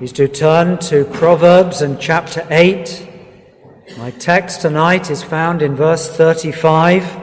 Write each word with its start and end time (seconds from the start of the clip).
is 0.00 0.12
to 0.12 0.26
turn 0.26 0.76
to 0.76 1.04
Proverbs 1.04 1.80
and 1.80 2.00
chapter 2.00 2.44
8. 2.50 3.08
My 3.96 4.10
text 4.10 4.60
tonight 4.60 5.08
is 5.08 5.22
found 5.22 5.62
in 5.62 5.76
verse 5.76 6.08
35, 6.16 7.20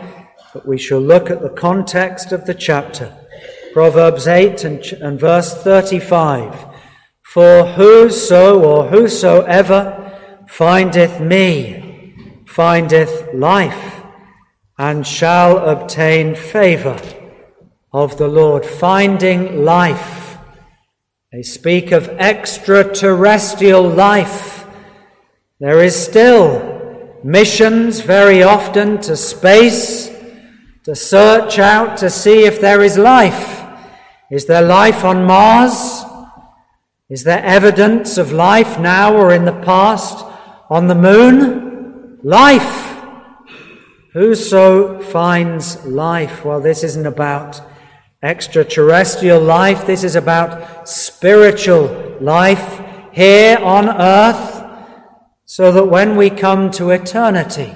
but 0.54 0.66
we 0.66 0.78
shall 0.78 1.02
look 1.02 1.29
at 1.29 1.42
the 1.42 1.49
context 1.49 2.31
of 2.31 2.46
the 2.46 2.54
chapter. 2.54 3.13
Proverbs 3.74 4.26
8 4.26 4.63
and, 4.63 4.86
and 5.02 5.20
verse 5.20 5.54
35. 5.54 6.65
For 7.24 7.65
whoso 7.65 8.63
or 8.63 8.88
whosoever 8.88 10.17
findeth 10.47 11.19
me 11.19 12.44
findeth 12.47 13.33
life 13.33 14.01
and 14.78 15.06
shall 15.06 15.58
obtain 15.58 16.35
favor 16.35 16.99
of 17.91 18.17
the 18.17 18.30
Lord. 18.30 18.66
Finding 18.66 19.66
life 19.66 20.30
they 21.32 21.44
speak 21.44 21.94
of 21.94 22.09
extraterrestrial 22.09 23.88
life. 23.88 24.68
There 25.62 25.82
is 25.82 25.96
still 25.96 27.20
missions 27.24 28.02
very 28.02 28.44
often 28.44 29.00
to 29.02 29.16
space 29.16 30.10
to 30.84 30.94
search 30.94 31.58
out 31.58 31.96
to 31.98 32.10
see 32.10 32.44
if 32.44 32.60
there 32.60 32.82
is 32.82 32.98
life. 32.98 33.64
Is 34.30 34.46
there 34.46 34.62
life 34.62 35.05
on 35.05 35.26
Mars? 35.26 36.04
Is 37.10 37.24
there 37.24 37.44
evidence 37.46 38.18
of 38.18 38.34
life 38.34 38.77
now 38.77 39.16
or 39.16 39.32
in 39.34 39.46
the 39.46 39.62
past 39.62 40.26
on 40.70 40.88
the 40.88 40.96
moon? 40.96 42.20
Life. 42.24 42.98
Whoso 44.12 45.00
finds 45.00 45.86
life? 45.86 46.44
Well, 46.44 46.60
this 46.60 46.84
isn't 46.84 47.05
about 47.05 47.62
extraterrestrial 48.24 49.42
life. 49.42 49.86
This 49.86 50.04
is 50.04 50.16
about 50.16 50.88
spiritual 50.88 52.18
life 52.22 52.82
here 53.12 53.58
on 53.58 53.90
earth 53.90 54.63
so 55.46 55.72
that 55.72 55.86
when 55.86 56.16
we 56.16 56.30
come 56.30 56.72
to 56.72 56.91
eternity, 56.91 57.76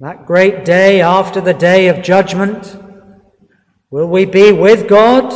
that 0.00 0.26
great 0.26 0.64
day 0.64 1.00
after 1.00 1.40
the 1.40 1.54
day 1.54 1.88
of 1.88 2.02
judgment, 2.02 2.76
will 3.90 4.06
we 4.06 4.26
be 4.26 4.52
with 4.52 4.88
God? 4.88 5.32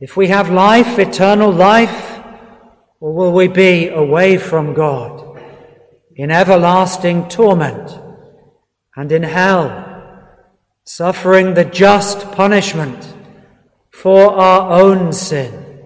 If 0.00 0.16
we 0.16 0.28
have 0.28 0.50
life, 0.50 0.98
eternal 0.98 1.50
life, 1.50 2.20
or 3.00 3.14
will 3.14 3.32
we 3.32 3.48
be 3.48 3.88
away 3.88 4.36
from 4.36 4.74
God 4.74 5.40
in 6.14 6.30
everlasting 6.30 7.28
torment 7.28 7.98
and 8.94 9.10
in 9.10 9.22
hell? 9.22 9.87
Suffering 10.88 11.52
the 11.52 11.66
just 11.66 12.32
punishment 12.32 13.14
for 13.90 14.32
our 14.32 14.80
own 14.80 15.12
sin. 15.12 15.82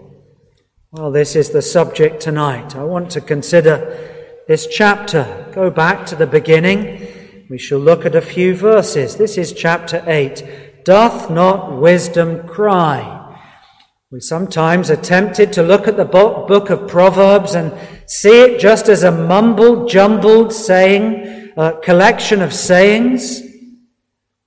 Well, 0.92 1.10
this 1.10 1.34
is 1.34 1.50
the 1.50 1.60
subject 1.60 2.22
tonight. 2.22 2.76
I 2.76 2.84
want 2.84 3.10
to 3.10 3.20
consider 3.20 4.44
this 4.46 4.68
chapter. 4.68 5.50
Go 5.52 5.70
back 5.70 6.06
to 6.06 6.14
the 6.14 6.28
beginning. 6.28 7.44
We 7.50 7.58
shall 7.58 7.80
look 7.80 8.06
at 8.06 8.14
a 8.14 8.20
few 8.20 8.54
verses. 8.54 9.16
This 9.16 9.36
is 9.36 9.52
chapter 9.52 10.04
8. 10.06 10.84
Doth 10.84 11.28
not 11.28 11.80
wisdom 11.80 12.46
cry? 12.46 13.36
We 14.12 14.20
sometimes 14.20 14.88
are 14.88 14.94
tempted 14.94 15.52
to 15.54 15.64
look 15.64 15.88
at 15.88 15.96
the 15.96 16.04
book 16.04 16.70
of 16.70 16.86
Proverbs 16.86 17.56
and 17.56 17.72
see 18.06 18.42
it 18.42 18.60
just 18.60 18.88
as 18.88 19.02
a 19.02 19.10
mumbled, 19.10 19.90
jumbled 19.90 20.52
saying, 20.52 21.52
a 21.56 21.72
collection 21.82 22.40
of 22.40 22.54
sayings. 22.54 23.48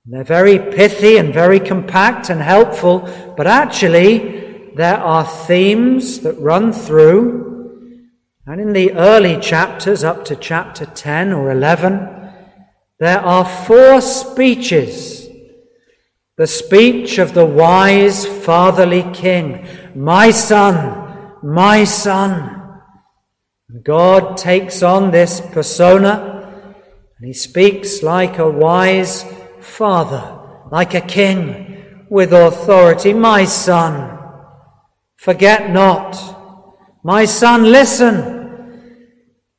They're 0.08 0.22
very 0.22 0.60
pithy 0.60 1.16
and 1.16 1.34
very 1.34 1.58
compact 1.58 2.30
and 2.30 2.40
helpful, 2.40 3.00
but 3.36 3.48
actually 3.48 4.70
there 4.76 4.98
are 4.98 5.26
themes 5.26 6.20
that 6.20 6.38
run 6.38 6.72
through. 6.72 8.06
And 8.46 8.60
in 8.60 8.72
the 8.72 8.92
early 8.92 9.40
chapters, 9.40 10.04
up 10.04 10.24
to 10.26 10.36
chapter 10.36 10.86
10 10.86 11.32
or 11.32 11.50
11, 11.50 12.32
there 13.00 13.18
are 13.18 13.44
four 13.44 14.00
speeches. 14.00 15.26
The 16.36 16.46
speech 16.46 17.18
of 17.18 17.34
the 17.34 17.44
wise 17.44 18.26
fatherly 18.26 19.02
king, 19.12 19.66
my 19.96 20.30
son, 20.30 21.34
my 21.42 21.82
son. 21.82 22.80
God 23.82 24.36
takes 24.36 24.84
on 24.84 25.10
this 25.10 25.40
persona 25.40 26.62
and 27.18 27.26
he 27.26 27.32
speaks 27.32 28.04
like 28.04 28.38
a 28.38 28.48
wise 28.48 29.24
Father, 29.66 30.40
like 30.70 30.94
a 30.94 31.00
king 31.00 32.06
with 32.08 32.32
authority, 32.32 33.12
my 33.12 33.44
son, 33.44 34.18
forget 35.16 35.70
not. 35.70 36.16
My 37.04 37.24
son, 37.24 37.64
listen. 37.64 38.34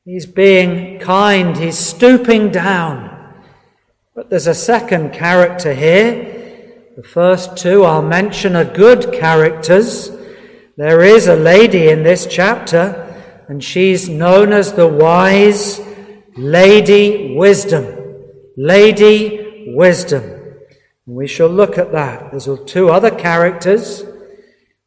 He's 0.04 0.26
being 0.26 0.98
kind, 0.98 1.56
he's 1.56 1.78
stooping 1.78 2.50
down. 2.50 3.44
But 4.14 4.30
there's 4.30 4.48
a 4.48 4.54
second 4.54 5.12
character 5.12 5.72
here. 5.72 6.94
The 6.96 7.04
first 7.04 7.56
two 7.56 7.84
I'll 7.84 8.02
mention 8.02 8.56
are 8.56 8.64
good 8.64 9.12
characters. 9.12 10.10
There 10.76 11.02
is 11.02 11.28
a 11.28 11.36
lady 11.36 11.90
in 11.90 12.02
this 12.02 12.26
chapter, 12.26 13.04
and 13.48 13.62
she's 13.62 14.08
known 14.08 14.52
as 14.52 14.72
the 14.72 14.88
wise 14.88 15.80
Lady 16.36 17.36
Wisdom. 17.36 17.86
Lady 18.56 19.47
wisdom. 19.74 20.22
And 21.06 21.16
We 21.16 21.26
shall 21.26 21.48
look 21.48 21.78
at 21.78 21.92
that. 21.92 22.30
There's 22.30 22.48
two 22.66 22.90
other 22.90 23.10
characters. 23.10 24.04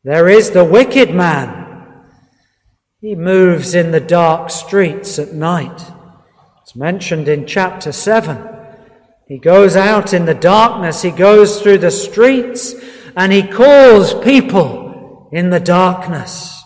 There 0.03 0.29
is 0.29 0.51
the 0.51 0.65
wicked 0.65 1.13
man. 1.13 2.05
He 2.99 3.15
moves 3.15 3.73
in 3.73 3.91
the 3.91 3.99
dark 3.99 4.49
streets 4.49 5.17
at 5.17 5.33
night. 5.33 5.81
It's 6.61 6.75
mentioned 6.75 7.27
in 7.27 7.47
chapter 7.47 7.91
7. 7.91 8.47
He 9.27 9.37
goes 9.37 9.75
out 9.75 10.13
in 10.13 10.25
the 10.25 10.33
darkness, 10.33 11.01
he 11.01 11.11
goes 11.11 11.61
through 11.61 11.77
the 11.79 11.89
streets, 11.89 12.75
and 13.15 13.31
he 13.31 13.43
calls 13.43 14.13
people 14.13 15.29
in 15.31 15.49
the 15.49 15.59
darkness. 15.59 16.61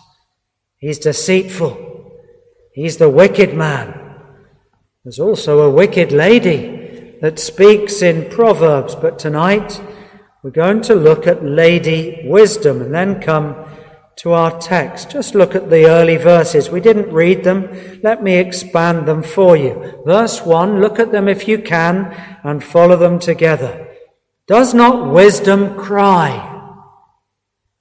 He's 0.78 0.98
deceitful. 0.98 2.12
He's 2.74 2.96
the 2.96 3.08
wicked 3.08 3.54
man. 3.54 4.16
There's 5.04 5.20
also 5.20 5.60
a 5.60 5.70
wicked 5.70 6.12
lady 6.12 6.75
that 7.26 7.40
speaks 7.40 8.02
in 8.02 8.30
Proverbs, 8.30 8.94
but 8.94 9.18
tonight 9.18 9.82
we're 10.44 10.50
going 10.52 10.80
to 10.80 10.94
look 10.94 11.26
at 11.26 11.44
Lady 11.44 12.22
Wisdom 12.24 12.80
and 12.80 12.94
then 12.94 13.20
come 13.20 13.68
to 14.14 14.30
our 14.30 14.56
text. 14.60 15.10
Just 15.10 15.34
look 15.34 15.56
at 15.56 15.68
the 15.68 15.86
early 15.86 16.18
verses. 16.18 16.70
We 16.70 16.80
didn't 16.80 17.12
read 17.12 17.42
them. 17.42 17.68
Let 18.04 18.22
me 18.22 18.36
expand 18.36 19.08
them 19.08 19.24
for 19.24 19.56
you. 19.56 20.04
Verse 20.06 20.42
1, 20.42 20.80
look 20.80 21.00
at 21.00 21.10
them 21.10 21.26
if 21.26 21.48
you 21.48 21.58
can 21.58 22.14
and 22.44 22.62
follow 22.62 22.94
them 22.94 23.18
together. 23.18 23.88
Does 24.46 24.72
not 24.72 25.12
wisdom 25.12 25.74
cry? 25.74 26.30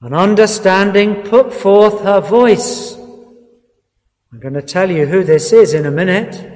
And 0.01 0.15
understanding 0.15 1.21
put 1.21 1.53
forth 1.53 2.01
her 2.01 2.19
voice. 2.19 2.95
I'm 4.33 4.39
going 4.39 4.55
to 4.55 4.63
tell 4.63 4.89
you 4.89 5.05
who 5.05 5.23
this 5.23 5.53
is 5.53 5.75
in 5.75 5.85
a 5.85 5.91
minute 5.91 6.54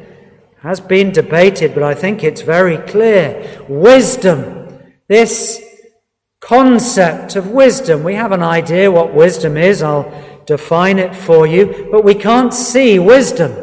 has 0.61 0.79
been 0.79 1.11
debated, 1.11 1.73
but 1.73 1.83
I 1.83 1.93
think 1.93 2.23
it's 2.23 2.41
very 2.41 2.77
clear. 2.77 3.65
Wisdom, 3.69 4.79
this 5.07 5.61
concept 6.39 7.35
of 7.35 7.51
wisdom. 7.51 8.03
We 8.03 8.15
have 8.15 8.31
an 8.31 8.43
idea 8.43 8.91
what 8.91 9.13
wisdom 9.13 9.57
is. 9.57 9.81
I'll 9.81 10.11
define 10.45 10.99
it 10.99 11.15
for 11.15 11.47
you, 11.47 11.87
but 11.91 12.03
we 12.03 12.15
can't 12.15 12.53
see 12.53 12.99
wisdom. 12.99 13.53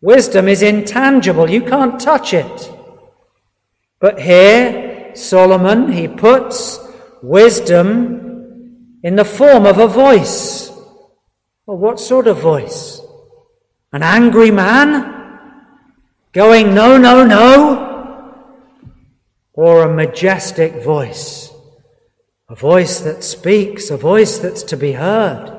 Wisdom 0.00 0.48
is 0.48 0.62
intangible. 0.62 1.50
You 1.50 1.62
can't 1.62 1.98
touch 1.98 2.34
it. 2.34 2.72
But 4.00 4.20
here, 4.20 5.12
Solomon, 5.14 5.92
he 5.92 6.06
puts 6.06 6.78
wisdom 7.22 8.98
in 9.02 9.16
the 9.16 9.24
form 9.24 9.66
of 9.66 9.78
a 9.78 9.88
voice. 9.88 10.70
Well, 11.66 11.78
what 11.78 11.98
sort 11.98 12.26
of 12.26 12.40
voice? 12.40 13.00
An 13.92 14.02
angry 14.02 14.50
man? 14.50 15.17
Going, 16.32 16.74
no, 16.74 16.98
no, 16.98 17.24
no, 17.24 17.88
or 19.54 19.82
a 19.82 19.94
majestic 19.94 20.82
voice, 20.82 21.50
a 22.48 22.54
voice 22.54 23.00
that 23.00 23.24
speaks, 23.24 23.90
a 23.90 23.96
voice 23.96 24.38
that's 24.38 24.62
to 24.62 24.76
be 24.76 24.92
heard. 24.92 25.54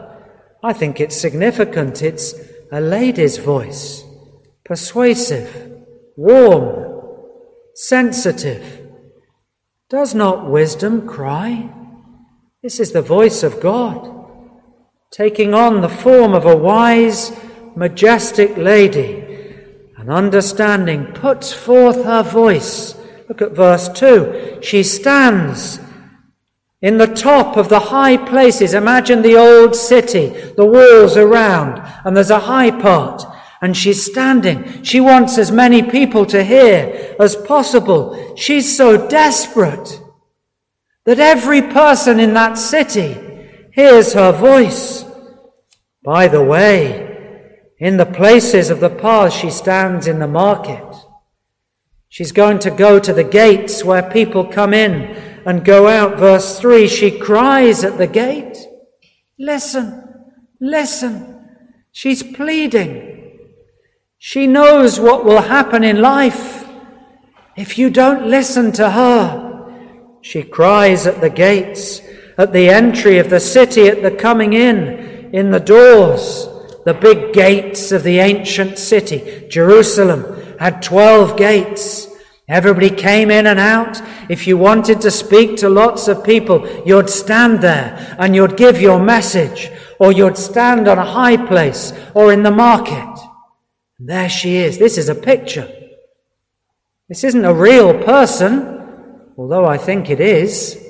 I 0.64 0.74
think 0.74 1.00
it's 1.00 1.16
significant. 1.16 2.02
It's 2.02 2.34
a 2.72 2.82
lady's 2.82 3.38
voice, 3.38 4.04
persuasive, 4.64 5.72
warm, 6.16 7.02
sensitive. 7.76 8.88
Does 9.90 10.14
not 10.14 10.50
wisdom 10.50 11.08
cry? 11.08 11.70
This 12.62 12.80
is 12.80 12.92
the 12.92 13.02
voice 13.02 13.42
of 13.42 13.60
God, 13.60 14.30
taking 15.12 15.54
on 15.54 15.82
the 15.82 15.90
form 15.90 16.34
of 16.34 16.46
a 16.46 16.56
wise, 16.56 17.32
majestic 17.76 18.56
lady 18.56 19.29
and 20.10 20.18
understanding 20.18 21.06
puts 21.14 21.54
forth 21.54 22.04
her 22.04 22.24
voice. 22.24 22.96
Look 23.28 23.44
at 23.44 23.52
verse 23.52 23.88
2. 23.90 24.58
She 24.60 24.82
stands 24.82 25.80
In 26.82 26.98
the 26.98 27.14
top 27.14 27.58
of 27.58 27.70
the 27.70 27.80
high 27.80 28.18
places, 28.18 28.74
imagine 28.74 29.22
the 29.22 29.36
old 29.36 29.76
city, 29.76 30.30
the 30.58 30.66
walls 30.66 31.16
around, 31.16 31.80
and 32.04 32.16
there's 32.16 32.32
a 32.32 32.40
high 32.40 32.72
part, 32.72 33.24
and 33.62 33.78
she's 33.78 34.04
standing. 34.04 34.82
She 34.82 35.00
wants 35.00 35.38
as 35.38 35.52
many 35.52 35.84
people 35.84 36.26
to 36.28 36.44
hear 36.44 37.16
as 37.20 37.36
possible. 37.36 38.36
She's 38.36 38.76
so 38.76 39.08
desperate 39.10 40.02
that 41.06 41.20
every 41.20 41.62
person 41.62 42.20
in 42.20 42.34
that 42.34 42.58
city 42.58 43.16
hears 43.74 44.14
her 44.14 44.32
voice. 44.32 45.06
By 46.04 46.30
the 46.30 46.44
way, 46.44 47.09
in 47.80 47.96
the 47.96 48.06
places 48.06 48.70
of 48.70 48.82
the 48.82 48.90
path, 48.90 49.34
she 49.34 49.50
stands 49.50 50.06
in 50.06 50.20
the 50.20 50.28
market. 50.28 50.84
She's 52.10 52.34
going 52.34 52.60
to 52.60 52.72
go 52.72 53.00
to 53.00 53.14
the 53.14 53.24
gates 53.24 53.84
where 53.84 54.12
people 54.12 54.44
come 54.44 54.74
in 54.74 55.04
and 55.46 55.64
go 55.64 55.88
out. 55.88 56.18
Verse 56.18 56.60
3 56.60 56.88
She 56.88 57.18
cries 57.18 57.84
at 57.86 57.98
the 57.98 58.08
gate, 58.08 58.58
Listen, 59.38 60.04
listen. 60.60 61.48
She's 61.92 62.22
pleading. 62.22 63.40
She 64.18 64.48
knows 64.48 65.00
what 65.00 65.24
will 65.24 65.42
happen 65.42 65.84
in 65.84 66.02
life 66.02 66.68
if 67.56 67.78
you 67.78 67.90
don't 67.90 68.28
listen 68.28 68.74
to 68.74 68.90
her. 68.92 69.48
She 70.22 70.44
cries 70.44 71.08
at 71.08 71.22
the 71.22 71.30
gates, 71.30 72.02
at 72.38 72.52
the 72.52 72.70
entry 72.70 73.20
of 73.20 73.30
the 73.30 73.40
city, 73.40 73.88
at 73.88 74.02
the 74.02 74.12
coming 74.12 74.52
in, 74.52 75.34
in 75.34 75.52
the 75.52 75.60
doors. 75.60 76.50
The 76.90 76.96
big 76.96 77.34
gates 77.34 77.92
of 77.92 78.02
the 78.02 78.18
ancient 78.18 78.80
city, 78.80 79.46
Jerusalem, 79.48 80.58
had 80.58 80.82
12 80.82 81.38
gates. 81.38 82.08
Everybody 82.48 82.90
came 82.90 83.30
in 83.30 83.46
and 83.46 83.60
out. 83.60 84.02
If 84.28 84.48
you 84.48 84.58
wanted 84.58 85.00
to 85.02 85.12
speak 85.12 85.58
to 85.58 85.70
lots 85.70 86.08
of 86.08 86.24
people, 86.24 86.68
you'd 86.88 87.12
stand 87.12 87.62
there 87.62 88.16
and 88.18 88.36
you'd 88.36 88.58
give 88.58 88.82
your 88.82 89.00
message, 89.00 89.70
or 90.00 90.12
you'd 90.12 90.36
stand 90.36 90.88
on 90.88 90.98
a 90.98 91.06
high 91.06 91.38
place 91.38 91.94
or 92.16 92.34
in 92.34 92.42
the 92.42 92.50
market. 92.50 93.20
And 94.00 94.10
there 94.10 94.28
she 94.28 94.58
is. 94.58 94.80
This 94.80 94.98
is 94.98 95.10
a 95.10 95.14
picture. 95.14 95.72
This 97.08 97.24
isn't 97.24 97.46
a 97.46 97.54
real 97.54 98.04
person, 98.04 99.32
although 99.38 99.66
I 99.66 99.78
think 99.78 100.10
it 100.10 100.20
is, 100.20 100.84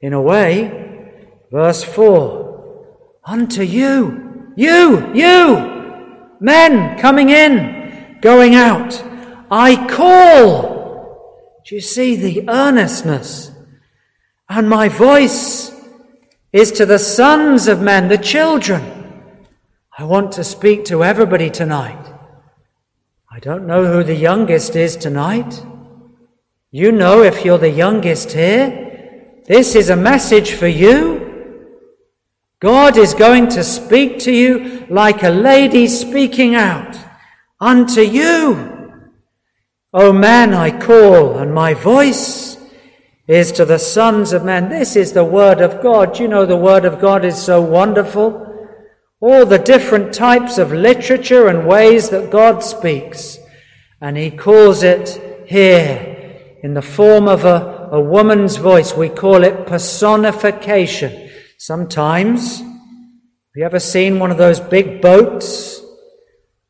in 0.00 0.12
a 0.12 0.22
way. 0.22 1.10
Verse 1.50 1.82
4 1.82 3.18
Unto 3.24 3.62
you, 3.62 4.21
you, 4.56 5.14
you, 5.14 6.32
men 6.40 6.98
coming 6.98 7.30
in, 7.30 8.18
going 8.20 8.54
out, 8.54 9.02
I 9.50 9.86
call. 9.88 11.62
Do 11.64 11.74
you 11.74 11.80
see 11.80 12.16
the 12.16 12.48
earnestness? 12.48 13.50
And 14.48 14.68
my 14.68 14.88
voice 14.88 15.72
is 16.52 16.72
to 16.72 16.86
the 16.86 16.98
sons 16.98 17.68
of 17.68 17.80
men, 17.80 18.08
the 18.08 18.18
children. 18.18 18.82
I 19.96 20.04
want 20.04 20.32
to 20.32 20.44
speak 20.44 20.84
to 20.86 21.04
everybody 21.04 21.50
tonight. 21.50 22.12
I 23.30 23.38
don't 23.38 23.66
know 23.66 23.86
who 23.86 24.02
the 24.02 24.14
youngest 24.14 24.76
is 24.76 24.96
tonight. 24.96 25.64
You 26.70 26.92
know 26.92 27.22
if 27.22 27.44
you're 27.44 27.58
the 27.58 27.70
youngest 27.70 28.32
here. 28.32 29.42
This 29.46 29.74
is 29.74 29.90
a 29.90 29.96
message 29.96 30.52
for 30.52 30.66
you. 30.68 31.31
God 32.62 32.96
is 32.96 33.12
going 33.12 33.48
to 33.48 33.64
speak 33.64 34.20
to 34.20 34.32
you 34.32 34.86
like 34.88 35.24
a 35.24 35.30
lady 35.30 35.88
speaking 35.88 36.54
out 36.54 36.96
unto 37.60 38.02
you. 38.02 39.00
O 39.92 40.12
man, 40.12 40.54
I 40.54 40.70
call, 40.70 41.38
and 41.38 41.52
my 41.52 41.74
voice 41.74 42.56
is 43.26 43.50
to 43.52 43.64
the 43.64 43.80
sons 43.80 44.32
of 44.32 44.44
men. 44.44 44.68
This 44.68 44.94
is 44.94 45.12
the 45.12 45.24
word 45.24 45.60
of 45.60 45.82
God. 45.82 46.20
You 46.20 46.28
know, 46.28 46.46
the 46.46 46.56
word 46.56 46.84
of 46.84 47.00
God 47.00 47.24
is 47.24 47.36
so 47.36 47.60
wonderful. 47.60 48.48
All 49.18 49.44
the 49.44 49.58
different 49.58 50.14
types 50.14 50.56
of 50.56 50.72
literature 50.72 51.48
and 51.48 51.66
ways 51.66 52.10
that 52.10 52.30
God 52.30 52.62
speaks. 52.62 53.38
And 54.00 54.16
he 54.16 54.30
calls 54.30 54.84
it 54.84 55.48
here 55.48 56.54
in 56.62 56.74
the 56.74 56.82
form 56.82 57.26
of 57.26 57.44
a, 57.44 57.88
a 57.90 58.00
woman's 58.00 58.54
voice. 58.54 58.94
We 58.94 59.08
call 59.08 59.42
it 59.42 59.66
personification. 59.66 61.21
Sometimes, 61.64 62.58
have 62.58 63.54
you 63.54 63.64
ever 63.64 63.78
seen 63.78 64.18
one 64.18 64.32
of 64.32 64.36
those 64.36 64.58
big 64.58 65.00
boats? 65.00 65.80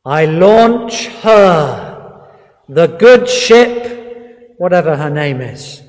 I 0.04 0.26
launch 0.26 1.06
her 1.22 2.28
the 2.68 2.88
good 2.88 3.26
ship, 3.26 4.54
whatever 4.58 4.94
her 4.94 5.08
name 5.08 5.40
is. 5.40 5.80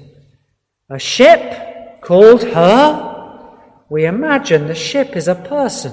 A 0.89 0.97
ship 0.99 1.99
called 1.99 2.43
her. 2.43 3.59
We 3.89 4.05
imagine 4.05 4.67
the 4.67 4.73
ship 4.73 5.17
is 5.17 5.27
a 5.27 5.35
person. 5.35 5.91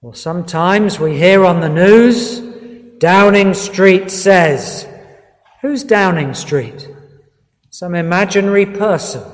Or 0.00 0.14
sometimes 0.14 1.00
we 1.00 1.18
hear 1.18 1.44
on 1.44 1.60
the 1.60 1.68
news, 1.68 2.38
Downing 2.98 3.52
Street 3.52 4.12
says, 4.12 4.86
Who's 5.60 5.82
Downing 5.82 6.34
Street? 6.34 6.88
Some 7.70 7.96
imaginary 7.96 8.64
person. 8.64 9.24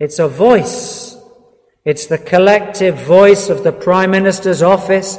It's 0.00 0.18
a 0.18 0.26
voice. 0.26 0.97
It's 1.88 2.04
the 2.04 2.18
collective 2.18 2.96
voice 2.96 3.48
of 3.48 3.64
the 3.64 3.72
Prime 3.72 4.10
Minister's 4.10 4.60
office. 4.60 5.18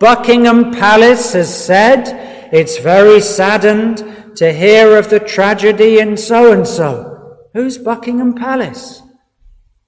Buckingham 0.00 0.72
Palace 0.72 1.34
has 1.34 1.64
said 1.64 2.08
it's 2.52 2.78
very 2.78 3.20
saddened 3.20 3.98
to 4.34 4.52
hear 4.52 4.96
of 4.96 5.10
the 5.10 5.20
tragedy 5.20 6.00
in 6.00 6.16
so 6.16 6.50
and 6.50 6.66
so. 6.66 7.36
Who's 7.54 7.78
Buckingham 7.78 8.34
Palace? 8.34 9.00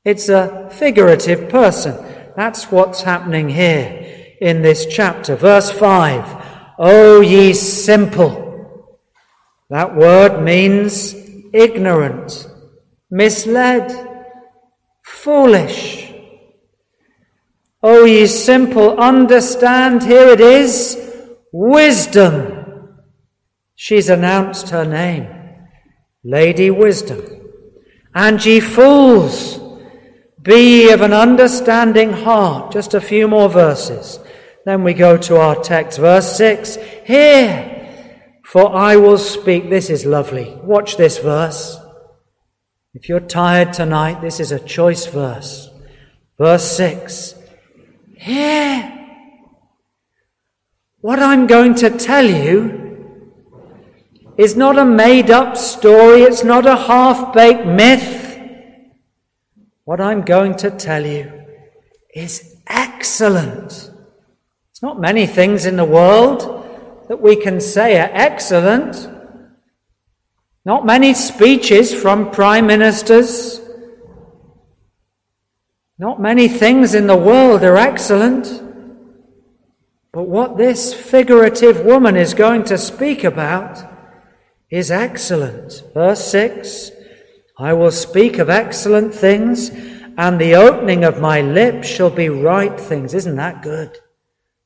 It's 0.04 0.28
a 0.28 0.70
figurative 0.70 1.48
person. 1.48 1.96
That's 2.36 2.70
what's 2.70 3.02
happening 3.02 3.48
here 3.48 4.36
in 4.40 4.62
this 4.62 4.86
chapter. 4.86 5.34
Verse 5.34 5.72
5 5.72 6.76
O 6.78 7.20
ye 7.22 7.52
simple. 7.54 8.86
That 9.68 9.96
word 9.96 10.44
means 10.44 11.12
ignorant, 11.52 12.46
misled, 13.10 13.90
foolish. 15.02 15.99
O 17.82 18.04
ye 18.04 18.26
simple, 18.26 18.98
understand, 18.98 20.02
here 20.02 20.28
it 20.28 20.40
is 20.40 20.98
Wisdom. 21.52 22.56
She's 23.74 24.10
announced 24.10 24.68
her 24.68 24.84
name, 24.84 25.26
Lady 26.22 26.70
Wisdom. 26.70 27.24
And 28.14 28.44
ye 28.44 28.60
fools, 28.60 29.58
be 30.42 30.90
of 30.90 31.00
an 31.00 31.12
understanding 31.12 32.12
heart. 32.12 32.72
Just 32.72 32.94
a 32.94 33.00
few 33.00 33.26
more 33.26 33.48
verses. 33.48 34.18
Then 34.66 34.84
we 34.84 34.94
go 34.94 35.16
to 35.16 35.36
our 35.36 35.56
text, 35.56 35.98
verse 35.98 36.36
6. 36.36 36.76
Hear, 37.04 38.42
for 38.44 38.74
I 38.74 38.96
will 38.96 39.18
speak. 39.18 39.70
This 39.70 39.90
is 39.90 40.04
lovely. 40.04 40.54
Watch 40.62 40.96
this 40.96 41.18
verse. 41.18 41.78
If 42.92 43.08
you're 43.08 43.20
tired 43.20 43.72
tonight, 43.72 44.20
this 44.20 44.40
is 44.40 44.52
a 44.52 44.58
choice 44.58 45.06
verse. 45.06 45.70
Verse 46.38 46.70
6. 46.76 47.39
Hear, 48.20 48.92
what 51.00 51.20
I'm 51.20 51.46
going 51.46 51.74
to 51.76 51.88
tell 51.88 52.26
you 52.26 52.76
is 54.36 54.56
not 54.56 54.78
a 54.78 54.84
made 54.84 55.30
up 55.30 55.56
story, 55.56 56.20
it's 56.20 56.44
not 56.44 56.66
a 56.66 56.76
half 56.76 57.32
baked 57.32 57.64
myth. 57.64 58.38
What 59.84 60.02
I'm 60.02 60.20
going 60.20 60.54
to 60.56 60.70
tell 60.70 61.06
you 61.06 61.32
is 62.14 62.56
excellent. 62.66 63.90
It's 64.70 64.82
not 64.82 65.00
many 65.00 65.26
things 65.26 65.64
in 65.64 65.76
the 65.76 65.84
world 65.86 67.06
that 67.08 67.22
we 67.22 67.36
can 67.36 67.58
say 67.58 67.98
are 67.98 68.10
excellent. 68.12 69.08
Not 70.66 70.84
many 70.84 71.14
speeches 71.14 71.94
from 71.94 72.30
prime 72.30 72.66
ministers. 72.66 73.59
Not 76.00 76.18
many 76.18 76.48
things 76.48 76.94
in 76.94 77.06
the 77.06 77.14
world 77.14 77.62
are 77.62 77.76
excellent. 77.76 78.62
But 80.12 80.22
what 80.22 80.56
this 80.56 80.94
figurative 80.94 81.84
woman 81.84 82.16
is 82.16 82.32
going 82.32 82.64
to 82.64 82.78
speak 82.78 83.22
about 83.22 83.84
is 84.70 84.90
excellent. 84.90 85.82
Verse 85.92 86.24
6 86.24 86.92
I 87.58 87.74
will 87.74 87.90
speak 87.90 88.38
of 88.38 88.48
excellent 88.48 89.12
things, 89.12 89.68
and 90.16 90.40
the 90.40 90.54
opening 90.54 91.04
of 91.04 91.20
my 91.20 91.42
lips 91.42 91.86
shall 91.86 92.08
be 92.08 92.30
right 92.30 92.80
things. 92.80 93.12
Isn't 93.12 93.36
that 93.36 93.60
good? 93.60 93.98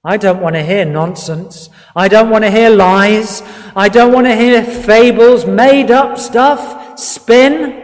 I 0.05 0.17
don't 0.17 0.41
want 0.41 0.55
to 0.55 0.63
hear 0.63 0.85
nonsense. 0.85 1.69
I 1.97 2.07
don't 2.07 2.31
want 2.31 2.45
to 2.45 2.51
hear 2.53 2.71
lies. 2.71 3.43
I 3.75 3.89
don't 3.89 4.13
want 4.13 4.29
to 4.29 4.37
hear 4.37 4.63
fables, 4.63 5.47
made 5.47 5.91
up 5.91 6.17
stuff, 6.17 6.97
spin. 6.97 7.84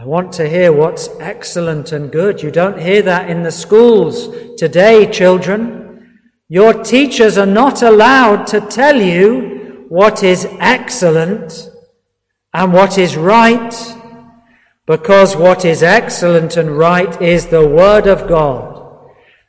I 0.00 0.04
want 0.04 0.32
to 0.34 0.48
hear 0.48 0.72
what's 0.72 1.08
excellent 1.18 1.90
and 1.90 2.12
good. 2.12 2.40
You 2.40 2.52
don't 2.52 2.80
hear 2.80 3.02
that 3.02 3.28
in 3.28 3.42
the 3.42 3.50
schools 3.50 4.28
today, 4.56 5.10
children. 5.10 6.20
Your 6.48 6.84
teachers 6.84 7.36
are 7.36 7.46
not 7.46 7.82
allowed 7.82 8.46
to 8.48 8.60
tell 8.60 9.02
you 9.02 9.86
what 9.88 10.22
is 10.22 10.46
excellent 10.60 11.68
and 12.54 12.72
what 12.72 12.96
is 12.96 13.16
right, 13.16 13.74
because 14.86 15.34
what 15.34 15.64
is 15.64 15.82
excellent 15.82 16.56
and 16.56 16.78
right 16.78 17.20
is 17.20 17.48
the 17.48 17.66
Word 17.66 18.06
of 18.06 18.28
God. 18.28 19.04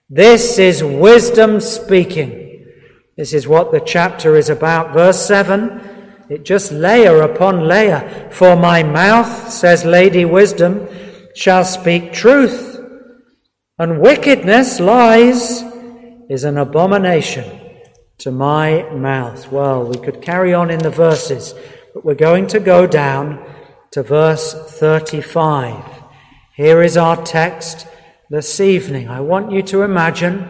This 0.10 0.58
is 0.58 0.84
wisdom 0.84 1.60
speaking. 1.60 2.66
This 3.16 3.34
is 3.34 3.48
what 3.48 3.72
the 3.72 3.82
chapter 3.82 4.36
is 4.36 4.50
about. 4.50 4.96
Verse 4.96 5.24
7 5.28 5.99
it 6.30 6.44
just 6.44 6.72
layer 6.72 7.22
upon 7.22 7.68
layer. 7.68 8.30
For 8.32 8.56
my 8.56 8.84
mouth, 8.84 9.52
says 9.52 9.84
Lady 9.84 10.26
Wisdom, 10.26 10.88
shall 11.36 11.66
speak 11.66 12.14
truth, 12.14 12.80
and 13.78 14.02
wickedness, 14.02 14.80
lies, 14.80 15.64
is 16.30 16.44
an 16.44 16.58
abomination 16.58 17.60
to 18.20 18.32
my 18.32 18.84
mouth. 18.92 19.52
Well, 19.52 19.86
we 19.86 19.98
could 19.98 20.22
carry 20.22 20.54
on 20.54 20.70
in 20.70 20.80
the 20.80 20.90
verses, 20.90 21.56
but 21.94 22.06
we're 22.06 22.16
going 22.16 22.48
to 22.48 22.60
go 22.60 22.86
down 22.86 23.44
to 23.92 24.04
verse 24.04 24.54
35. 24.54 25.84
Here 26.56 26.84
is 26.84 26.98
our 26.98 27.16
text 27.24 27.88
this 28.30 28.60
evening. 28.60 29.08
I 29.08 29.22
want 29.22 29.52
you 29.52 29.64
to 29.64 29.82
imagine 29.84 30.48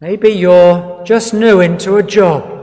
maybe 0.00 0.30
you're 0.30 1.04
just 1.04 1.34
new 1.34 1.60
into 1.60 1.96
a 1.96 2.02
job. 2.02 2.53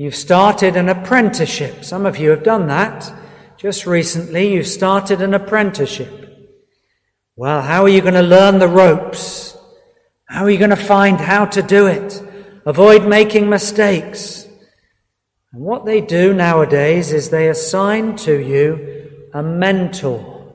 You've 0.00 0.14
started 0.14 0.76
an 0.76 0.88
apprenticeship. 0.88 1.84
Some 1.84 2.06
of 2.06 2.18
you 2.18 2.30
have 2.30 2.44
done 2.44 2.68
that. 2.68 3.12
Just 3.56 3.84
recently, 3.84 4.54
you've 4.54 4.68
started 4.68 5.20
an 5.20 5.34
apprenticeship. 5.34 6.54
Well, 7.34 7.62
how 7.62 7.82
are 7.82 7.88
you 7.88 8.00
going 8.00 8.14
to 8.14 8.22
learn 8.22 8.60
the 8.60 8.68
ropes? 8.68 9.56
How 10.26 10.44
are 10.44 10.50
you 10.50 10.58
going 10.58 10.70
to 10.70 10.76
find 10.76 11.18
how 11.18 11.46
to 11.46 11.62
do 11.62 11.88
it? 11.88 12.22
Avoid 12.64 13.08
making 13.08 13.50
mistakes. 13.50 14.46
And 15.52 15.62
what 15.62 15.84
they 15.84 16.00
do 16.00 16.32
nowadays 16.32 17.12
is 17.12 17.30
they 17.30 17.48
assign 17.48 18.14
to 18.18 18.38
you 18.38 19.10
a 19.34 19.42
mentor. 19.42 20.54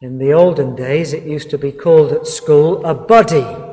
In 0.00 0.16
the 0.16 0.32
olden 0.32 0.74
days, 0.74 1.12
it 1.12 1.24
used 1.24 1.50
to 1.50 1.58
be 1.58 1.72
called 1.72 2.12
at 2.12 2.26
school 2.26 2.86
a 2.86 2.94
buddy. 2.94 3.67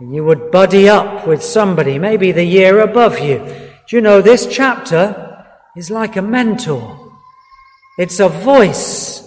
And 0.00 0.14
you 0.14 0.24
would 0.24 0.50
buddy 0.50 0.88
up 0.88 1.26
with 1.26 1.42
somebody, 1.42 1.98
maybe 1.98 2.32
the 2.32 2.44
year 2.44 2.80
above 2.80 3.18
you. 3.18 3.38
Do 3.38 3.96
you 3.96 4.00
know 4.00 4.20
this 4.20 4.46
chapter 4.46 5.44
is 5.76 5.90
like 5.90 6.16
a 6.16 6.22
mentor? 6.22 7.16
It's 7.98 8.20
a 8.20 8.28
voice 8.28 9.24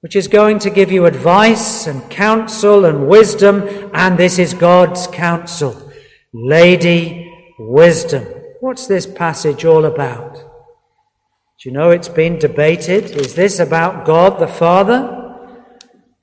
which 0.00 0.14
is 0.14 0.28
going 0.28 0.58
to 0.60 0.70
give 0.70 0.92
you 0.92 1.06
advice 1.06 1.86
and 1.86 2.10
counsel 2.10 2.84
and 2.84 3.08
wisdom, 3.08 3.90
and 3.94 4.18
this 4.18 4.38
is 4.38 4.52
God's 4.54 5.06
counsel. 5.06 5.90
Lady 6.32 7.32
Wisdom. 7.58 8.24
What's 8.60 8.86
this 8.86 9.06
passage 9.06 9.64
all 9.64 9.84
about? 9.84 10.34
Do 10.34 11.68
you 11.68 11.72
know 11.72 11.90
it's 11.90 12.08
been 12.08 12.38
debated? 12.38 13.12
Is 13.12 13.34
this 13.34 13.58
about 13.58 14.04
God 14.04 14.38
the 14.38 14.48
Father? 14.48 15.40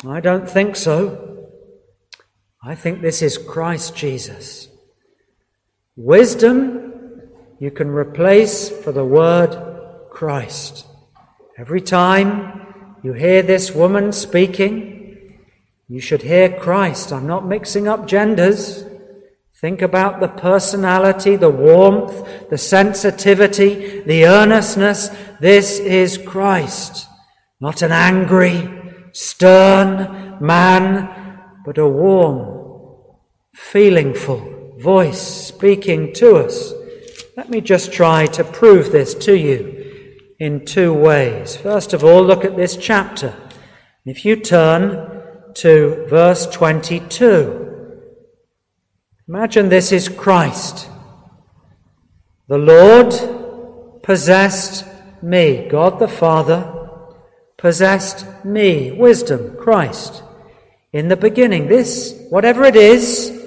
I 0.06 0.20
don't 0.20 0.50
think 0.50 0.76
so. 0.76 1.31
I 2.64 2.76
think 2.76 3.02
this 3.02 3.24
is 3.24 3.40
Christ 3.40 3.96
Jesus. 3.96 4.68
Wisdom 5.96 7.22
you 7.60 7.72
can 7.72 7.90
replace 7.90 8.70
for 8.70 8.92
the 8.92 9.04
word 9.04 10.10
Christ. 10.12 10.86
Every 11.58 11.82
time 11.82 13.00
you 13.02 13.14
hear 13.14 13.42
this 13.42 13.72
woman 13.72 14.12
speaking, 14.12 15.40
you 15.88 16.00
should 16.00 16.22
hear 16.22 16.56
Christ. 16.60 17.12
I'm 17.12 17.26
not 17.26 17.48
mixing 17.48 17.88
up 17.88 18.06
genders. 18.08 18.86
Think 19.56 19.82
about 19.82 20.20
the 20.20 20.28
personality, 20.28 21.36
the 21.38 21.50
warmth, 21.50 22.50
the 22.52 22.60
sensitivity, 22.60 24.02
the 24.02 24.28
earnestness. 24.28 25.10
This 25.40 25.80
is 25.80 26.20
Christ. 26.20 27.08
Not 27.60 27.82
an 27.82 27.92
angry, 27.92 28.70
stern 29.14 30.38
man 30.40 31.21
but 31.66 31.78
a 31.78 31.88
warm, 31.88 33.18
feelingful 33.54 34.76
voice 34.80 35.22
speaking 35.22 36.14
to 36.14 36.36
us. 36.38 36.74
Let 37.38 37.50
me 37.50 37.62
just 37.62 37.94
try 37.94 38.26
to 38.28 38.44
prove 38.44 38.92
this 38.92 39.14
to 39.16 39.38
you 39.38 40.16
in 40.40 40.66
two 40.66 40.94
ways. 40.94 41.56
First 41.56 41.94
of 41.94 42.04
all, 42.04 42.24
look 42.24 42.44
at 42.44 42.56
this 42.56 42.76
chapter. 42.76 43.36
If 44.06 44.26
you 44.26 44.36
turn 44.36 45.22
to 45.56 46.08
verse 46.10 46.48
22, 46.48 48.00
imagine 49.28 49.70
this 49.70 49.92
is 49.92 50.10
Christ. 50.10 50.90
The 52.48 52.58
Lord 52.58 54.02
possessed 54.02 54.86
me, 55.22 55.68
God 55.70 56.00
the 56.00 56.08
Father 56.08 56.78
possessed 57.58 58.26
me, 58.44 58.92
wisdom, 58.92 59.56
Christ 59.58 60.24
in 60.94 61.08
the 61.08 61.18
beginning. 61.18 61.68
This, 61.68 62.26
whatever 62.30 62.64
it 62.64 62.76
is, 62.76 63.38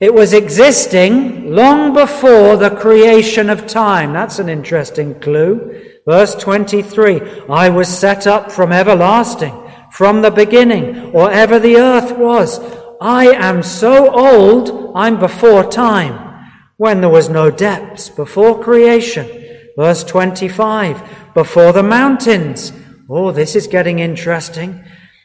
it 0.00 0.12
was 0.12 0.32
existing 0.32 1.54
long 1.54 1.94
before 1.94 2.56
the 2.56 2.70
creation 2.70 3.48
of 3.48 3.66
time. 3.66 4.12
That's 4.12 4.38
an 4.38 4.48
interesting 4.48 5.18
clue. 5.20 5.82
Verse 6.06 6.34
23 6.34 7.20
I 7.48 7.70
was 7.70 7.88
set 7.88 8.26
up 8.26 8.52
from 8.52 8.72
everlasting, 8.72 9.54
from 9.92 10.20
the 10.20 10.30
beginning, 10.30 11.12
or 11.12 11.30
ever 11.30 11.58
the 11.58 11.76
earth 11.76 12.16
was. 12.18 12.58
I 13.00 13.26
am 13.26 13.62
so 13.62 14.10
old, 14.14 14.92
I'm 14.94 15.18
before 15.18 15.70
time, 15.70 16.48
when 16.76 17.00
there 17.00 17.10
was 17.10 17.28
no 17.28 17.50
depths, 17.50 18.10
before 18.10 18.62
creation. 18.62 19.42
Verse 19.78 20.04
25 20.04 21.32
Before 21.34 21.72
the 21.72 21.82
mountains. 21.82 22.72
Oh, 23.08 23.32
this 23.32 23.54
is 23.54 23.66
getting 23.66 23.98
interesting 24.00 24.84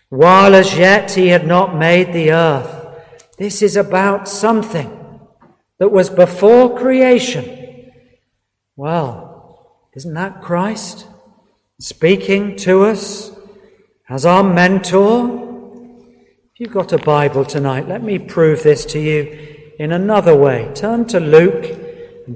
while 0.09 0.55
as 0.55 0.75
yet 0.75 1.11
he 1.11 1.27
had 1.27 1.45
not 1.45 1.75
made 1.75 2.11
the 2.11 2.31
earth. 2.31 2.75
This 3.37 3.61
is 3.61 3.77
about 3.77 4.27
something 4.27 5.19
that 5.77 5.91
was 5.91 6.09
before 6.09 6.77
creation. 6.77 7.91
Well, 8.75 9.77
isn't 9.95 10.13
that 10.15 10.41
Christ 10.41 11.07
speaking 11.79 12.55
to 12.57 12.83
us 12.85 13.31
as 14.09 14.25
our 14.25 14.43
mentor? 14.43 15.47
If 16.53 16.59
you've 16.59 16.73
got 16.73 16.91
a 16.91 16.97
Bible 16.97 17.45
tonight, 17.45 17.87
let 17.87 18.03
me 18.03 18.19
prove 18.19 18.63
this 18.63 18.85
to 18.85 18.99
you 18.99 19.55
in 19.79 19.91
another 19.91 20.35
way. 20.35 20.71
Turn 20.75 21.05
to 21.05 21.19
Luke 21.19 21.79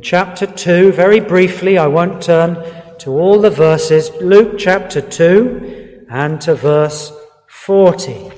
chapter 0.02 0.46
2, 0.46 0.94
very 0.94 1.20
briefly. 1.20 1.78
I 1.78 1.88
won't 1.88 2.22
turn 2.22 2.56
to 3.00 3.12
all 3.12 3.42
the 3.42 3.50
verses. 3.50 4.12
Luke 4.22 4.58
chapter 4.58 5.02
2 5.02 6.06
and 6.10 6.40
to 6.42 6.56
verse 6.56 7.12
40. 7.66 8.30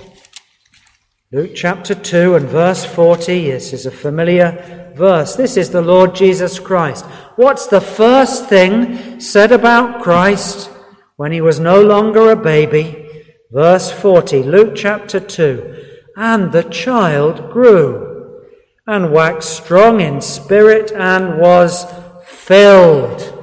Luke 1.32 1.54
chapter 1.56 1.96
2 1.96 2.36
and 2.36 2.48
verse 2.48 2.86
40. 2.86 3.50
This 3.50 3.74
is 3.74 3.88
a 3.88 3.92
familiar 3.92 4.94
verse. 4.96 5.36
This 5.36 5.58
is 5.58 5.72
the 5.72 5.82
Lord 5.82 6.14
Jesus 6.14 6.60
Christ. 6.60 7.06
What's 7.36 7.66
the 7.66 7.82
first 7.82 8.48
thing 8.48 9.20
said 9.20 9.52
about 9.52 10.04
Christ 10.04 10.70
when 11.16 11.32
he 11.32 11.42
was 11.42 11.60
no 11.60 11.82
longer 11.82 12.30
a 12.30 12.36
baby? 12.36 13.10
Verse 13.52 13.92
40, 13.92 14.44
Luke 14.44 14.76
chapter 14.76 15.20
2. 15.20 16.04
And 16.16 16.52
the 16.52 16.70
child 16.70 17.50
grew 17.52 18.44
and 18.86 19.12
waxed 19.12 19.58
strong 19.58 20.02
in 20.02 20.22
spirit 20.22 20.92
and 20.92 21.40
was 21.40 21.92
filled 22.28 23.34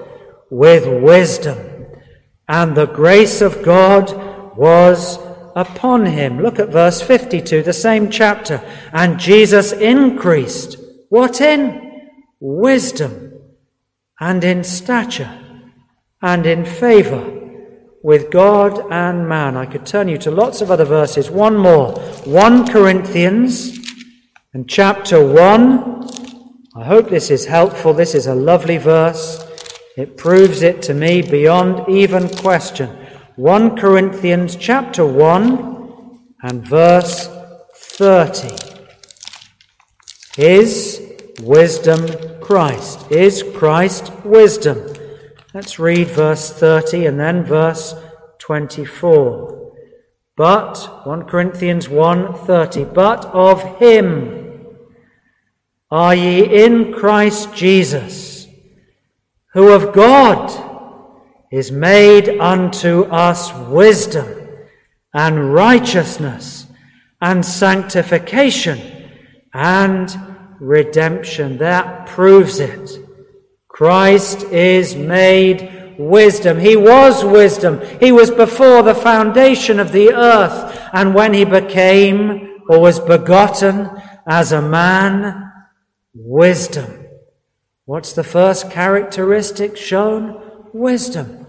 with 0.48 0.86
wisdom. 0.86 1.86
And 2.46 2.76
the 2.76 2.86
grace 2.86 3.40
of 3.40 3.64
God 3.64 4.56
was 4.56 5.18
upon 5.54 6.06
him. 6.06 6.40
Look 6.40 6.58
at 6.58 6.68
verse 6.68 7.00
52, 7.00 7.62
the 7.62 7.72
same 7.72 8.10
chapter. 8.10 8.62
And 8.92 9.18
Jesus 9.18 9.72
increased. 9.72 10.76
What 11.08 11.40
in? 11.40 11.90
Wisdom 12.40 13.40
and 14.20 14.42
in 14.42 14.64
stature 14.64 15.38
and 16.20 16.46
in 16.46 16.64
favor 16.64 17.40
with 18.02 18.30
God 18.30 18.90
and 18.90 19.28
man. 19.28 19.56
I 19.56 19.66
could 19.66 19.86
turn 19.86 20.08
you 20.08 20.18
to 20.18 20.30
lots 20.30 20.60
of 20.60 20.70
other 20.70 20.84
verses. 20.84 21.30
One 21.30 21.56
more. 21.56 21.92
1 22.24 22.66
Corinthians 22.68 23.78
and 24.54 24.68
chapter 24.68 25.24
1. 25.24 26.08
I 26.74 26.84
hope 26.84 27.08
this 27.08 27.30
is 27.30 27.46
helpful. 27.46 27.92
This 27.92 28.14
is 28.14 28.26
a 28.26 28.34
lovely 28.34 28.78
verse. 28.78 29.44
It 29.96 30.16
proves 30.16 30.62
it 30.62 30.82
to 30.82 30.94
me 30.94 31.22
beyond 31.22 31.88
even 31.88 32.28
question. 32.28 33.01
1 33.42 33.76
Corinthians 33.76 34.54
chapter 34.54 35.04
1 35.04 36.20
and 36.44 36.64
verse 36.64 37.28
30. 37.74 38.54
Is 40.38 41.02
wisdom 41.40 42.06
Christ? 42.40 43.10
Is 43.10 43.42
Christ 43.42 44.12
wisdom? 44.24 44.94
Let's 45.52 45.80
read 45.80 46.06
verse 46.06 46.52
30 46.52 47.06
and 47.06 47.18
then 47.18 47.42
verse 47.42 47.96
24. 48.38 49.72
But 50.36 51.02
1 51.04 51.24
Corinthians 51.24 51.88
1:30 51.88 52.94
but 52.94 53.24
of 53.34 53.64
him 53.80 54.76
are 55.90 56.14
ye 56.14 56.64
in 56.64 56.92
Christ 56.92 57.52
Jesus 57.56 58.46
who 59.52 59.72
of 59.72 59.92
God 59.92 60.71
is 61.52 61.70
made 61.70 62.40
unto 62.40 63.02
us 63.02 63.52
wisdom 63.68 64.48
and 65.12 65.52
righteousness 65.52 66.66
and 67.20 67.44
sanctification 67.44 68.80
and 69.52 70.10
redemption. 70.58 71.58
That 71.58 72.06
proves 72.06 72.58
it. 72.58 72.98
Christ 73.68 74.44
is 74.44 74.96
made 74.96 75.96
wisdom. 75.98 76.58
He 76.58 76.74
was 76.74 77.22
wisdom. 77.22 77.82
He 78.00 78.12
was 78.12 78.30
before 78.30 78.82
the 78.82 78.94
foundation 78.94 79.78
of 79.78 79.92
the 79.92 80.14
earth. 80.14 80.80
And 80.94 81.14
when 81.14 81.34
he 81.34 81.44
became 81.44 82.60
or 82.66 82.80
was 82.80 82.98
begotten 82.98 83.90
as 84.26 84.52
a 84.52 84.62
man, 84.62 85.52
wisdom. 86.14 87.06
What's 87.84 88.14
the 88.14 88.24
first 88.24 88.70
characteristic 88.70 89.76
shown? 89.76 90.40
Wisdom. 90.72 91.41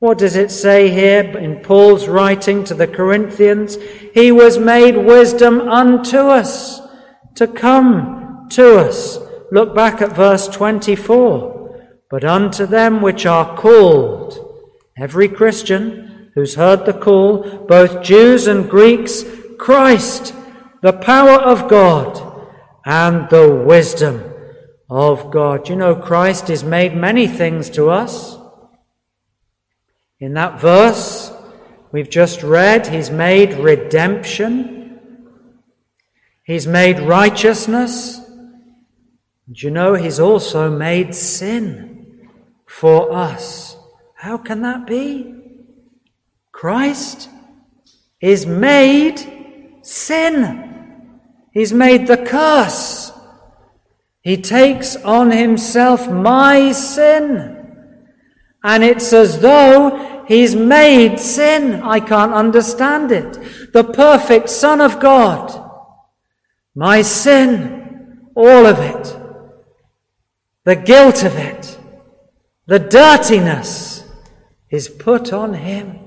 What 0.00 0.18
does 0.18 0.36
it 0.36 0.52
say 0.52 0.90
here 0.90 1.36
in 1.36 1.56
Paul's 1.56 2.06
writing 2.06 2.62
to 2.64 2.74
the 2.74 2.86
Corinthians? 2.86 3.76
He 4.14 4.30
was 4.30 4.56
made 4.56 4.96
wisdom 4.96 5.60
unto 5.60 6.18
us 6.18 6.80
to 7.34 7.48
come 7.48 8.46
to 8.50 8.78
us. 8.78 9.18
Look 9.50 9.74
back 9.74 10.00
at 10.00 10.14
verse 10.14 10.46
24. 10.46 11.58
But 12.10 12.24
unto 12.24 12.64
them 12.64 13.02
which 13.02 13.26
are 13.26 13.56
called, 13.56 14.38
every 14.96 15.28
Christian 15.28 16.30
who's 16.36 16.54
heard 16.54 16.86
the 16.86 16.92
call, 16.92 17.66
both 17.66 18.02
Jews 18.02 18.46
and 18.46 18.70
Greeks, 18.70 19.24
Christ, 19.58 20.32
the 20.80 20.92
power 20.92 21.40
of 21.40 21.68
God 21.68 22.46
and 22.84 23.28
the 23.30 23.52
wisdom 23.52 24.32
of 24.88 25.32
God. 25.32 25.68
You 25.68 25.74
know, 25.74 25.96
Christ 25.96 26.50
is 26.50 26.62
made 26.62 26.94
many 26.94 27.26
things 27.26 27.68
to 27.70 27.90
us. 27.90 28.37
In 30.20 30.34
that 30.34 30.60
verse 30.60 31.32
we've 31.92 32.10
just 32.10 32.42
read, 32.42 32.86
He's 32.86 33.10
made 33.10 33.54
redemption, 33.54 35.00
He's 36.44 36.66
made 36.66 37.00
righteousness. 37.00 38.20
And 39.46 39.62
you 39.62 39.70
know, 39.70 39.94
He's 39.94 40.20
also 40.20 40.70
made 40.70 41.14
sin 41.14 42.28
for 42.66 43.12
us. 43.12 43.76
How 44.14 44.36
can 44.36 44.62
that 44.62 44.86
be? 44.86 45.34
Christ 46.52 47.28
is 48.20 48.46
made 48.46 49.78
sin. 49.82 51.20
He's 51.52 51.72
made 51.72 52.06
the 52.06 52.16
curse. 52.16 53.12
He 54.20 54.36
takes 54.36 54.96
on 54.96 55.30
himself 55.30 56.10
my 56.10 56.72
sin. 56.72 57.57
And 58.62 58.82
it's 58.82 59.12
as 59.12 59.40
though 59.40 60.24
he's 60.26 60.56
made 60.56 61.18
sin. 61.20 61.82
I 61.82 62.00
can't 62.00 62.32
understand 62.32 63.12
it. 63.12 63.72
The 63.72 63.84
perfect 63.84 64.50
Son 64.50 64.80
of 64.80 64.98
God. 64.98 65.64
My 66.74 67.02
sin, 67.02 68.30
all 68.34 68.66
of 68.66 68.78
it. 68.78 69.16
The 70.64 70.76
guilt 70.76 71.22
of 71.22 71.36
it. 71.36 71.78
The 72.66 72.78
dirtiness 72.78 74.04
is 74.70 74.88
put 74.88 75.32
on 75.32 75.54
him. 75.54 75.98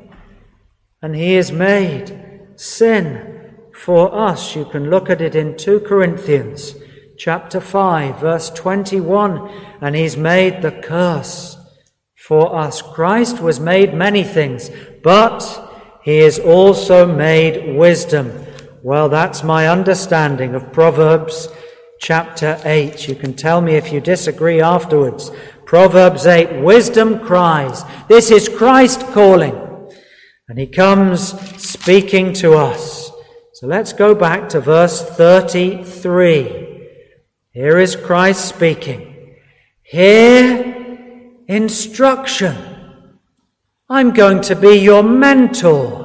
And 1.01 1.15
he 1.15 1.35
is 1.35 1.51
made 1.51 2.49
sin 2.55 3.55
for 3.73 4.13
us. 4.13 4.55
You 4.55 4.65
can 4.65 4.89
look 4.89 5.09
at 5.09 5.21
it 5.21 5.35
in 5.35 5.57
2 5.57 5.79
Corinthians 5.81 6.75
chapter 7.17 7.59
5 7.59 8.19
verse 8.19 8.49
21. 8.51 9.49
And 9.79 9.95
he's 9.95 10.17
made 10.17 10.61
the 10.61 10.71
curse 10.71 11.57
for 12.31 12.55
us. 12.55 12.81
Christ 12.81 13.41
was 13.41 13.59
made 13.59 13.93
many 13.93 14.23
things, 14.23 14.71
but 15.03 15.41
he 16.01 16.19
is 16.19 16.39
also 16.39 17.05
made 17.05 17.75
wisdom. 17.75 18.31
Well, 18.81 19.09
that's 19.09 19.43
my 19.43 19.67
understanding 19.67 20.55
of 20.55 20.71
Proverbs 20.71 21.49
chapter 21.99 22.57
8. 22.63 23.09
You 23.09 23.15
can 23.15 23.33
tell 23.33 23.59
me 23.59 23.75
if 23.75 23.91
you 23.91 23.99
disagree 23.99 24.61
afterwards. 24.61 25.29
Proverbs 25.65 26.25
8, 26.25 26.63
wisdom 26.63 27.19
cries. 27.19 27.83
This 28.07 28.31
is 28.31 28.47
Christ 28.47 29.01
calling. 29.07 29.89
And 30.47 30.57
he 30.57 30.67
comes 30.67 31.37
speaking 31.61 32.31
to 32.35 32.53
us. 32.53 33.11
So 33.55 33.67
let's 33.67 33.91
go 33.91 34.15
back 34.15 34.47
to 34.51 34.61
verse 34.61 35.03
33. 35.03 36.87
Here 37.51 37.77
is 37.77 37.97
Christ 37.97 38.45
speaking. 38.47 39.35
Hear 39.83 40.80
instruction. 41.47 42.55
I'm 43.89 44.11
going 44.11 44.41
to 44.43 44.55
be 44.55 44.77
your 44.77 45.03
mentor. 45.03 46.01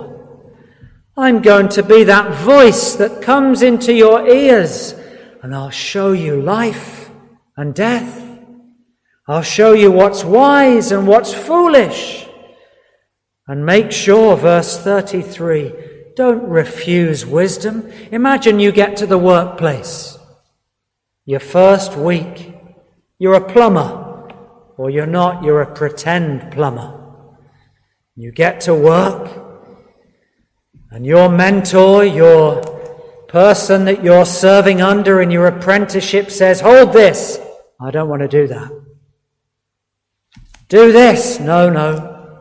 I'm 1.16 1.40
going 1.40 1.68
to 1.70 1.82
be 1.82 2.04
that 2.04 2.34
voice 2.42 2.94
that 2.96 3.22
comes 3.22 3.62
into 3.62 3.92
your 3.92 4.28
ears 4.28 4.94
and 5.42 5.54
I'll 5.54 5.70
show 5.70 6.12
you 6.12 6.42
life 6.42 7.10
and 7.56 7.74
death. 7.74 8.22
I'll 9.28 9.42
show 9.42 9.72
you 9.72 9.90
what's 9.90 10.24
wise 10.24 10.92
and 10.92 11.06
what's 11.06 11.32
foolish. 11.32 12.26
And 13.48 13.64
make 13.64 13.92
sure, 13.92 14.36
verse 14.36 14.76
33, 14.78 15.72
don't 16.16 16.48
refuse 16.48 17.24
wisdom. 17.24 17.90
Imagine 18.10 18.58
you 18.58 18.72
get 18.72 18.96
to 18.96 19.06
the 19.06 19.18
workplace. 19.18 20.18
Your 21.24 21.40
first 21.40 21.96
week. 21.96 22.54
You're 23.18 23.34
a 23.34 23.52
plumber 23.52 24.05
or 24.76 24.90
you're 24.90 25.06
not, 25.06 25.42
you're 25.42 25.62
a 25.62 25.74
pretend 25.74 26.52
plumber. 26.52 27.02
You 28.14 28.32
get 28.32 28.60
to 28.62 28.74
work, 28.74 29.30
and 30.90 31.04
your 31.04 31.28
mentor, 31.28 32.04
your 32.04 32.62
person 33.28 33.84
that 33.84 34.02
you're 34.02 34.24
serving 34.24 34.80
under 34.80 35.20
in 35.20 35.30
your 35.30 35.46
apprenticeship 35.46 36.30
says, 36.30 36.60
Hold 36.60 36.92
this. 36.92 37.38
I 37.80 37.90
don't 37.90 38.08
want 38.08 38.22
to 38.22 38.28
do 38.28 38.46
that. 38.46 38.70
Do 40.68 40.92
this. 40.92 41.38
No, 41.38 41.68
no. 41.68 42.40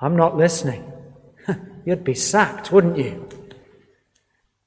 I'm 0.00 0.16
not 0.16 0.36
listening. 0.36 0.92
You'd 1.84 2.04
be 2.04 2.14
sacked, 2.14 2.70
wouldn't 2.70 2.98
you? 2.98 3.28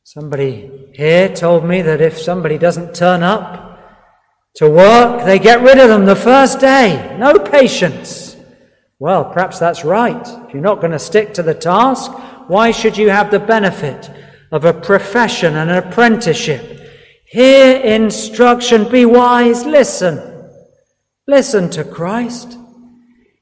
Somebody 0.03 0.91
here 0.93 1.33
told 1.33 1.65
me 1.65 1.81
that 1.81 2.01
if 2.01 2.17
somebody 2.17 2.57
doesn't 2.57 2.95
turn 2.95 3.23
up, 3.23 3.66
to 4.57 4.67
work, 4.67 5.23
they 5.23 5.37
get 5.37 5.61
rid 5.61 5.77
of 5.77 5.87
them 5.87 6.05
the 6.05 6.15
first 6.15 6.59
day. 6.59 7.15
No 7.19 7.37
patience. 7.37 8.35
Well, 8.97 9.25
perhaps 9.25 9.59
that's 9.59 9.85
right. 9.85 10.27
If 10.47 10.53
you're 10.53 10.63
not 10.63 10.81
going 10.81 10.93
to 10.93 10.99
stick 10.99 11.35
to 11.35 11.43
the 11.43 11.53
task, 11.53 12.11
why 12.47 12.71
should 12.71 12.97
you 12.97 13.09
have 13.09 13.29
the 13.29 13.39
benefit 13.39 14.09
of 14.51 14.65
a 14.65 14.73
profession 14.73 15.55
and 15.55 15.69
an 15.69 15.77
apprenticeship? 15.77 16.89
Hear 17.25 17.79
instruction, 17.81 18.89
be 18.89 19.05
wise, 19.05 19.63
listen. 19.63 20.49
Listen 21.27 21.69
to 21.71 21.83
Christ. 21.83 22.57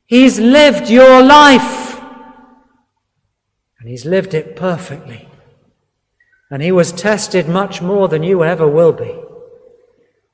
He's 0.07 0.37
lived 0.37 0.89
your 0.89 1.23
life. 1.23 1.97
And 3.79 3.87
he's 3.87 4.05
lived 4.05 4.33
it 4.33 4.57
perfectly. 4.57 5.29
And 6.51 6.61
he 6.61 6.73
was 6.73 6.91
tested 6.91 7.47
much 7.47 7.81
more 7.81 8.09
than 8.09 8.21
you 8.21 8.43
ever 8.43 8.67
will 8.67 8.91
be. 8.91 9.15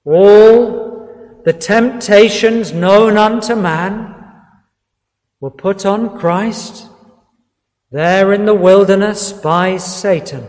All 0.03 1.41
the 1.45 1.53
temptations 1.53 2.71
known 2.71 3.17
unto 3.17 3.55
man 3.55 4.15
were 5.39 5.51
put 5.51 5.85
on 5.85 6.17
Christ 6.17 6.87
there 7.91 8.33
in 8.33 8.45
the 8.45 8.55
wilderness 8.55 9.31
by 9.31 9.77
Satan. 9.77 10.45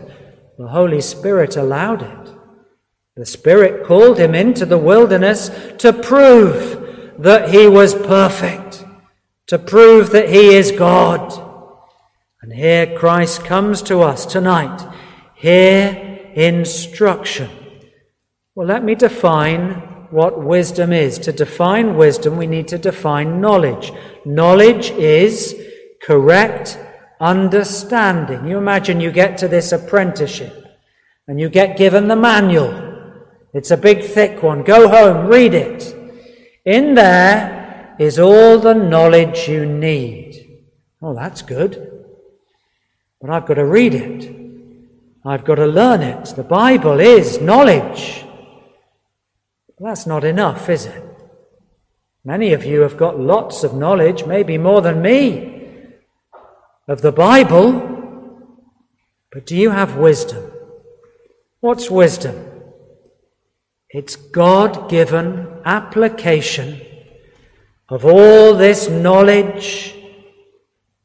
The 0.57 0.67
Holy 0.67 1.01
Spirit 1.01 1.55
allowed 1.55 2.01
it. 2.01 2.33
The 3.15 3.25
Spirit 3.25 3.85
called 3.85 4.17
him 4.17 4.33
into 4.33 4.65
the 4.65 4.77
wilderness 4.77 5.49
to 5.79 5.93
prove 5.93 7.15
that 7.19 7.49
he 7.49 7.67
was 7.67 7.93
perfect, 7.93 8.83
to 9.47 9.59
prove 9.59 10.11
that 10.11 10.29
he 10.29 10.55
is 10.55 10.71
God. 10.71 11.31
And 12.41 12.51
here 12.53 12.97
Christ 12.97 13.45
comes 13.45 13.83
to 13.83 14.01
us 14.01 14.25
tonight. 14.25 14.81
Hear 15.35 16.29
instruction 16.33 17.62
well, 18.55 18.67
let 18.67 18.83
me 18.83 18.93
define 18.93 19.73
what 20.11 20.43
wisdom 20.43 20.93
is. 20.93 21.17
To 21.19 21.31
define 21.31 21.97
wisdom, 21.97 22.37
we 22.37 22.45
need 22.45 22.67
to 22.67 22.77
define 22.77 23.41
knowledge. 23.41 23.91
Knowledge 24.25 24.91
is 24.91 25.55
correct 26.03 26.77
understanding. 27.19 28.45
You 28.45 28.57
imagine 28.57 28.99
you 28.99 29.11
get 29.11 29.37
to 29.39 29.47
this 29.47 29.71
apprenticeship 29.71 30.53
and 31.27 31.39
you 31.39 31.49
get 31.49 31.77
given 31.77 32.07
the 32.07 32.15
manual. 32.15 32.91
It's 33.53 33.71
a 33.71 33.77
big, 33.77 34.03
thick 34.03 34.43
one. 34.43 34.63
Go 34.63 34.87
home, 34.87 35.27
read 35.27 35.53
it. 35.53 35.95
In 36.65 36.93
there 36.93 37.95
is 37.97 38.19
all 38.19 38.59
the 38.59 38.73
knowledge 38.73 39.47
you 39.47 39.65
need. 39.65 40.61
Oh, 41.01 41.15
that's 41.15 41.41
good. 41.41 42.03
But 43.19 43.31
I've 43.31 43.47
got 43.47 43.55
to 43.55 43.65
read 43.65 43.95
it. 43.95 44.35
I've 45.25 45.45
got 45.45 45.55
to 45.55 45.65
learn 45.65 46.01
it. 46.01 46.25
The 46.35 46.43
Bible 46.43 46.99
is 46.99 47.41
knowledge. 47.41 48.25
Well, 49.83 49.91
that's 49.91 50.07
not 50.07 50.23
enough, 50.23 50.69
is 50.69 50.85
it? 50.85 51.03
Many 52.23 52.53
of 52.53 52.63
you 52.63 52.79
have 52.83 52.95
got 52.95 53.19
lots 53.19 53.65
of 53.65 53.73
knowledge, 53.73 54.25
maybe 54.25 54.57
more 54.57 54.79
than 54.79 55.01
me, 55.01 55.73
of 56.87 57.01
the 57.01 57.11
Bible. 57.11 57.81
But 59.33 59.45
do 59.45 59.57
you 59.57 59.71
have 59.71 59.97
wisdom? 59.97 60.49
What's 61.59 61.91
wisdom? 61.91 62.49
It's 63.89 64.15
God 64.15 64.89
given 64.89 65.49
application 65.65 66.79
of 67.89 68.05
all 68.05 68.53
this 68.53 68.87
knowledge 68.87 69.97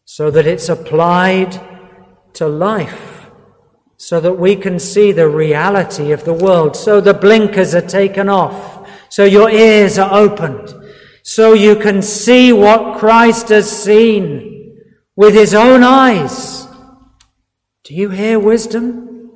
so 0.04 0.30
that 0.30 0.46
it's 0.46 0.68
applied 0.68 1.60
to 2.34 2.46
life, 2.46 3.17
so 3.98 4.20
that 4.20 4.38
we 4.38 4.54
can 4.54 4.78
see 4.78 5.10
the 5.10 5.28
reality 5.28 6.12
of 6.12 6.24
the 6.24 6.32
world, 6.32 6.76
so 6.76 7.00
the 7.00 7.12
blinkers 7.12 7.74
are 7.74 7.82
taken 7.82 8.28
off, 8.28 8.88
so 9.10 9.24
your 9.24 9.50
ears 9.50 9.98
are 9.98 10.14
opened, 10.14 10.72
so 11.24 11.52
you 11.52 11.74
can 11.74 12.00
see 12.00 12.52
what 12.52 12.96
Christ 12.96 13.48
has 13.48 13.70
seen 13.70 14.84
with 15.16 15.34
his 15.34 15.52
own 15.52 15.82
eyes. 15.82 16.66
Do 17.82 17.92
you 17.94 18.10
hear 18.10 18.38
wisdom? 18.38 19.30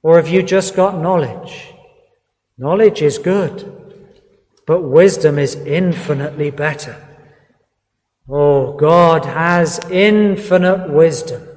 Or 0.00 0.16
have 0.16 0.28
you 0.28 0.44
just 0.44 0.76
got 0.76 1.00
knowledge? 1.00 1.74
Knowledge 2.56 3.02
is 3.02 3.18
good. 3.18 3.74
But 4.64 4.82
wisdom 4.82 5.40
is 5.40 5.56
infinitely 5.56 6.52
better. 6.52 7.04
Oh, 8.28 8.74
God 8.74 9.24
has 9.24 9.80
infinite 9.90 10.88
wisdom. 10.90 11.47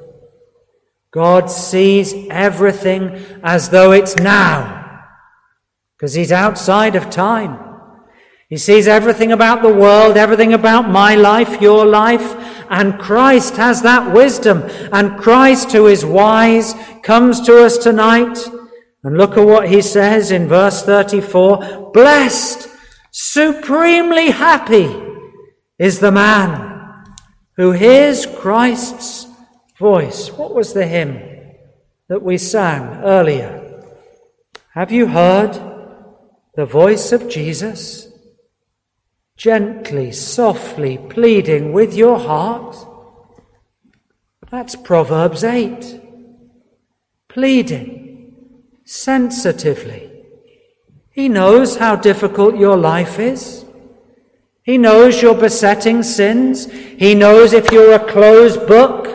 God 1.12 1.52
sees 1.52 2.14
everything 2.30 3.24
as 3.44 3.70
though 3.70 3.92
it's 3.92 4.16
now, 4.16 5.04
because 5.98 6.14
He's 6.14 6.32
outside 6.32 6.96
of 6.96 7.10
time. 7.10 7.60
He 8.50 8.58
sees 8.58 8.88
everything 8.88 9.32
about 9.32 9.62
the 9.62 9.74
world, 9.74 10.18
everything 10.18 10.54
about 10.54 10.90
my 10.90 11.16
life, 11.16 11.62
your 11.62 11.86
life, 11.86 12.36
and 12.70 13.00
Christ 13.00 13.56
has 13.56 13.82
that 13.82 14.14
wisdom. 14.14 14.64
And 14.92 15.18
Christ, 15.18 15.72
who 15.72 15.88
is 15.88 16.06
wise, 16.06 16.74
comes 17.02 17.40
to 17.42 17.64
us 17.64 17.78
tonight. 17.78 18.38
And 19.04 19.18
look 19.18 19.38
at 19.38 19.46
what 19.46 19.70
he 19.70 19.82
says 19.82 20.32
in 20.32 20.48
verse 20.48 20.84
34 20.84 21.92
Blessed 21.94 22.70
Supremely 23.12 24.32
happy 24.32 24.90
is 25.78 26.00
the 26.00 26.12
man 26.12 27.06
who 27.58 27.72
hears 27.72 28.26
Christ's 28.26 29.31
voice. 29.90 30.32
What 30.32 30.54
was 30.54 30.74
the 30.74 30.86
hymn 30.86 31.14
that 32.08 32.22
we 32.22 32.38
sang 32.38 32.84
earlier? 33.04 33.52
Have 34.76 34.92
you 34.92 35.08
heard 35.08 35.54
the 36.56 36.66
voice 36.66 37.12
of 37.12 37.28
Jesus? 37.28 37.82
Gently, 39.36 40.12
softly 40.12 40.98
pleading 41.10 41.74
with 41.74 41.94
your 41.94 42.20
heart. 42.20 42.78
That's 44.52 44.76
Proverbs 44.76 45.44
8. 45.44 46.00
Pleading 47.28 48.36
sensitively 48.86 50.12
he 51.12 51.28
knows 51.28 51.76
how 51.76 51.98
difficult 51.98 52.58
your 52.58 52.78
life 52.78 53.20
is. 53.20 53.66
He 54.64 54.78
knows 54.78 55.22
your 55.22 55.36
besetting 55.36 56.04
sins. 56.04 56.72
He 56.72 57.16
knows 57.16 57.52
if 57.52 57.70
you're 57.72 57.94
a 57.94 58.12
closed 58.12 58.66
book. 58.66 59.11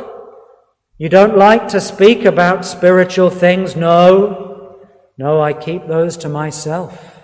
You 0.99 1.11
don't 1.11 1.37
like 1.37 1.69
to 1.69 1.81
speak 1.81 2.25
about 2.25 2.65
spiritual 2.65 3.29
things. 3.29 3.77
No. 3.77 4.79
No, 5.19 5.43
I 5.43 5.53
keep 5.53 5.87
those 5.87 6.17
to 6.19 6.29
myself. 6.29 7.21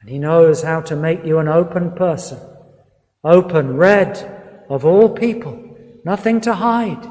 And 0.00 0.08
He 0.08 0.18
knows 0.18 0.62
how 0.62 0.80
to 0.82 0.96
make 0.96 1.24
you 1.24 1.38
an 1.38 1.48
open 1.48 1.92
person. 1.92 2.38
Open, 3.22 3.76
read 3.76 4.64
of 4.70 4.86
all 4.86 5.10
people. 5.10 5.76
Nothing 6.04 6.40
to 6.42 6.54
hide. 6.54 7.02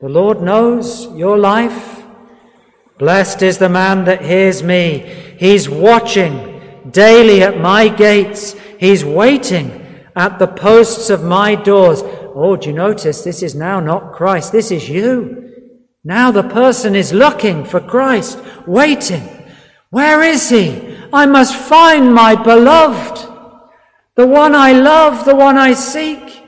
The 0.00 0.08
Lord 0.08 0.42
knows 0.42 1.06
your 1.12 1.38
life. 1.38 2.02
Blessed 2.98 3.42
is 3.42 3.58
the 3.58 3.68
man 3.68 4.04
that 4.04 4.22
hears 4.22 4.62
me. 4.62 4.98
He's 5.38 5.68
watching 5.68 6.90
daily 6.90 7.42
at 7.42 7.60
my 7.60 7.88
gates. 7.88 8.54
He's 8.78 9.04
waiting 9.04 9.80
at 10.14 10.38
the 10.38 10.46
posts 10.46 11.08
of 11.08 11.24
my 11.24 11.54
doors. 11.54 12.02
Oh, 12.34 12.56
do 12.56 12.70
you 12.70 12.74
notice 12.74 13.22
this 13.22 13.42
is 13.42 13.54
now 13.54 13.80
not 13.80 14.12
Christ? 14.12 14.52
This 14.52 14.70
is 14.70 14.88
you. 14.88 15.52
Now 16.02 16.30
the 16.30 16.42
person 16.42 16.94
is 16.94 17.12
looking 17.12 17.64
for 17.64 17.80
Christ, 17.80 18.38
waiting. 18.66 19.26
Where 19.90 20.22
is 20.22 20.50
he? 20.50 20.98
I 21.12 21.26
must 21.26 21.54
find 21.54 22.12
my 22.12 22.34
beloved, 22.34 23.30
the 24.16 24.26
one 24.26 24.54
I 24.54 24.72
love, 24.72 25.24
the 25.24 25.36
one 25.36 25.56
I 25.56 25.72
seek. 25.74 26.42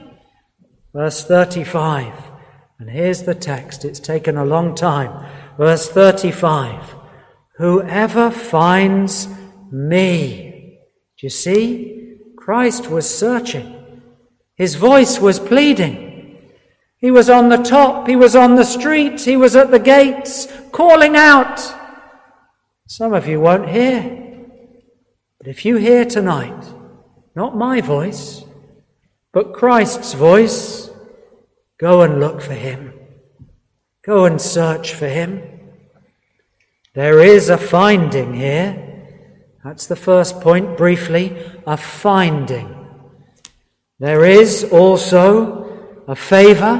Verse 0.92 1.24
35. 1.24 2.12
And 2.78 2.90
here's 2.90 3.22
the 3.22 3.34
text. 3.34 3.84
It's 3.84 4.00
taken 4.00 4.36
a 4.36 4.44
long 4.44 4.74
time. 4.74 5.26
Verse 5.56 5.88
35. 5.88 6.94
Whoever 7.56 8.30
finds 8.30 9.28
me. 9.70 10.80
Do 11.18 11.26
you 11.26 11.30
see? 11.30 12.18
Christ 12.36 12.90
was 12.90 13.08
searching. 13.08 13.75
His 14.56 14.74
voice 14.74 15.20
was 15.20 15.38
pleading. 15.38 16.38
He 16.98 17.10
was 17.10 17.28
on 17.28 17.50
the 17.50 17.58
top. 17.58 18.08
He 18.08 18.16
was 18.16 18.34
on 18.34 18.56
the 18.56 18.64
street. 18.64 19.20
He 19.20 19.36
was 19.36 19.54
at 19.54 19.70
the 19.70 19.78
gates 19.78 20.48
calling 20.72 21.14
out. 21.14 21.60
Some 22.88 23.12
of 23.12 23.26
you 23.26 23.40
won't 23.40 23.68
hear. 23.68 24.02
But 25.38 25.48
if 25.48 25.64
you 25.64 25.76
hear 25.76 26.04
tonight, 26.04 26.64
not 27.34 27.56
my 27.56 27.80
voice, 27.80 28.44
but 29.32 29.52
Christ's 29.52 30.14
voice, 30.14 30.90
go 31.78 32.00
and 32.00 32.18
look 32.18 32.40
for 32.40 32.54
him. 32.54 32.94
Go 34.02 34.24
and 34.24 34.40
search 34.40 34.94
for 34.94 35.08
him. 35.08 35.42
There 36.94 37.20
is 37.20 37.50
a 37.50 37.58
finding 37.58 38.34
here. 38.34 39.04
That's 39.62 39.86
the 39.86 39.96
first 39.96 40.40
point, 40.40 40.78
briefly 40.78 41.36
a 41.66 41.76
finding. 41.76 42.75
There 43.98 44.24
is 44.24 44.64
also 44.64 46.04
a 46.06 46.14
favour, 46.14 46.74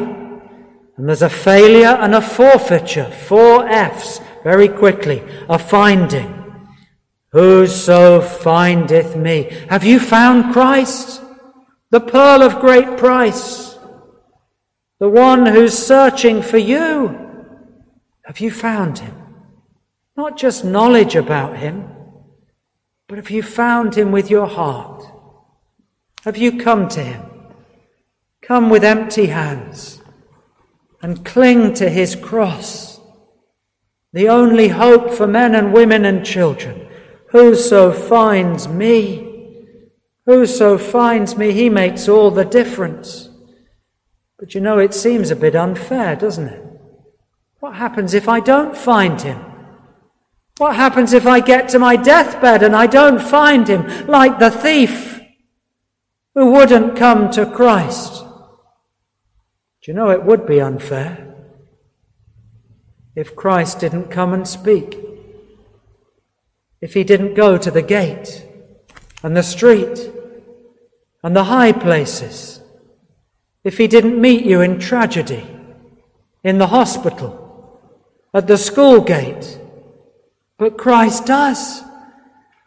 and 0.96 1.08
there's 1.08 1.22
a 1.22 1.30
failure 1.30 1.96
and 2.00 2.14
a 2.14 2.20
forfeiture. 2.20 3.10
Four 3.10 3.68
F's, 3.68 4.20
very 4.44 4.68
quickly. 4.68 5.22
A 5.48 5.58
finding. 5.58 6.32
Whoso 7.32 8.20
findeth 8.20 9.16
me. 9.16 9.50
Have 9.68 9.84
you 9.84 9.98
found 9.98 10.52
Christ? 10.52 11.22
The 11.90 12.00
pearl 12.00 12.42
of 12.42 12.60
great 12.60 12.96
price. 12.98 13.78
The 14.98 15.08
one 15.08 15.46
who's 15.46 15.76
searching 15.76 16.42
for 16.42 16.58
you. 16.58 17.14
Have 18.24 18.40
you 18.40 18.50
found 18.50 18.98
him? 18.98 19.26
Not 20.16 20.38
just 20.38 20.64
knowledge 20.64 21.14
about 21.14 21.58
Him, 21.58 21.90
but 23.06 23.18
have 23.18 23.30
you 23.30 23.42
found 23.42 23.96
Him 23.96 24.12
with 24.12 24.30
your 24.30 24.46
heart? 24.46 25.04
Have 26.26 26.36
you 26.36 26.58
come 26.58 26.88
to 26.88 27.04
Him? 27.04 27.22
Come 28.42 28.68
with 28.68 28.82
empty 28.82 29.26
hands 29.26 30.02
and 31.00 31.24
cling 31.24 31.72
to 31.74 31.88
His 31.88 32.16
cross, 32.16 33.00
the 34.12 34.28
only 34.28 34.66
hope 34.66 35.12
for 35.12 35.28
men 35.28 35.54
and 35.54 35.72
women 35.72 36.04
and 36.04 36.26
children. 36.26 36.88
Whoso 37.30 37.92
finds 37.92 38.66
me, 38.66 39.68
whoso 40.24 40.76
finds 40.78 41.36
me, 41.36 41.52
he 41.52 41.70
makes 41.70 42.08
all 42.08 42.32
the 42.32 42.44
difference. 42.44 43.28
But 44.36 44.52
you 44.52 44.60
know, 44.60 44.78
it 44.78 44.94
seems 44.94 45.30
a 45.30 45.36
bit 45.36 45.54
unfair, 45.54 46.16
doesn't 46.16 46.48
it? 46.48 46.66
What 47.60 47.76
happens 47.76 48.14
if 48.14 48.28
I 48.28 48.40
don't 48.40 48.76
find 48.76 49.20
him? 49.22 49.38
What 50.58 50.74
happens 50.74 51.12
if 51.12 51.24
I 51.24 51.38
get 51.38 51.68
to 51.68 51.78
my 51.78 51.94
deathbed 51.94 52.64
and 52.64 52.74
I 52.74 52.88
don't 52.88 53.22
find 53.22 53.68
him 53.68 54.08
like 54.08 54.40
the 54.40 54.50
thief 54.50 55.15
who 56.36 56.52
wouldn't 56.52 56.96
come 56.96 57.30
to 57.30 57.46
Christ? 57.46 58.22
Do 59.80 59.90
you 59.90 59.94
know 59.94 60.10
it 60.10 60.22
would 60.22 60.46
be 60.46 60.60
unfair 60.60 61.34
if 63.14 63.34
Christ 63.34 63.80
didn't 63.80 64.10
come 64.10 64.34
and 64.34 64.46
speak? 64.46 64.98
If 66.82 66.92
he 66.92 67.04
didn't 67.04 67.34
go 67.34 67.56
to 67.56 67.70
the 67.70 67.80
gate 67.80 68.46
and 69.22 69.34
the 69.34 69.42
street 69.42 70.10
and 71.24 71.34
the 71.34 71.44
high 71.44 71.72
places? 71.72 72.60
If 73.64 73.78
he 73.78 73.88
didn't 73.88 74.20
meet 74.20 74.44
you 74.44 74.60
in 74.60 74.78
tragedy, 74.78 75.46
in 76.44 76.58
the 76.58 76.66
hospital, 76.66 77.80
at 78.34 78.46
the 78.46 78.58
school 78.58 79.00
gate? 79.00 79.58
But 80.58 80.76
Christ 80.76 81.24
does. 81.24 81.82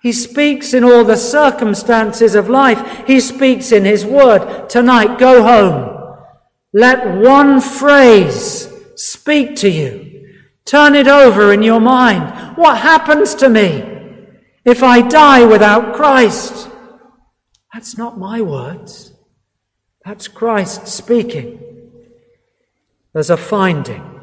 He 0.02 0.14
speaks 0.14 0.74
in 0.74 0.84
all 0.84 1.04
the 1.04 1.18
circumstances 1.18 2.34
of 2.34 2.50
life. 2.50 3.06
He 3.06 3.20
speaks 3.20 3.72
in 3.72 3.84
His 3.84 4.06
Word. 4.06 4.70
Tonight, 4.70 5.20
go 5.20 5.44
home. 5.44 6.24
Let 6.74 7.18
one 7.18 7.60
phrase 7.60 8.70
speak 8.96 9.56
to 9.58 9.70
you. 9.70 10.36
Turn 10.66 10.96
it 10.96 11.08
over 11.08 11.52
in 11.52 11.64
your 11.64 11.82
mind. 11.82 12.56
What 12.56 12.78
happens 12.78 13.36
to 13.36 13.50
me 13.50 13.84
if 14.64 14.84
I 14.84 15.02
die 15.02 15.46
without 15.46 15.96
Christ? 15.96 16.70
That's 17.74 17.98
not 17.98 18.18
my 18.18 18.42
words. 18.42 19.14
That's 20.06 20.28
Christ 20.28 20.88
speaking. 20.88 21.60
There's 23.14 23.30
a 23.30 23.38
finding, 23.38 24.22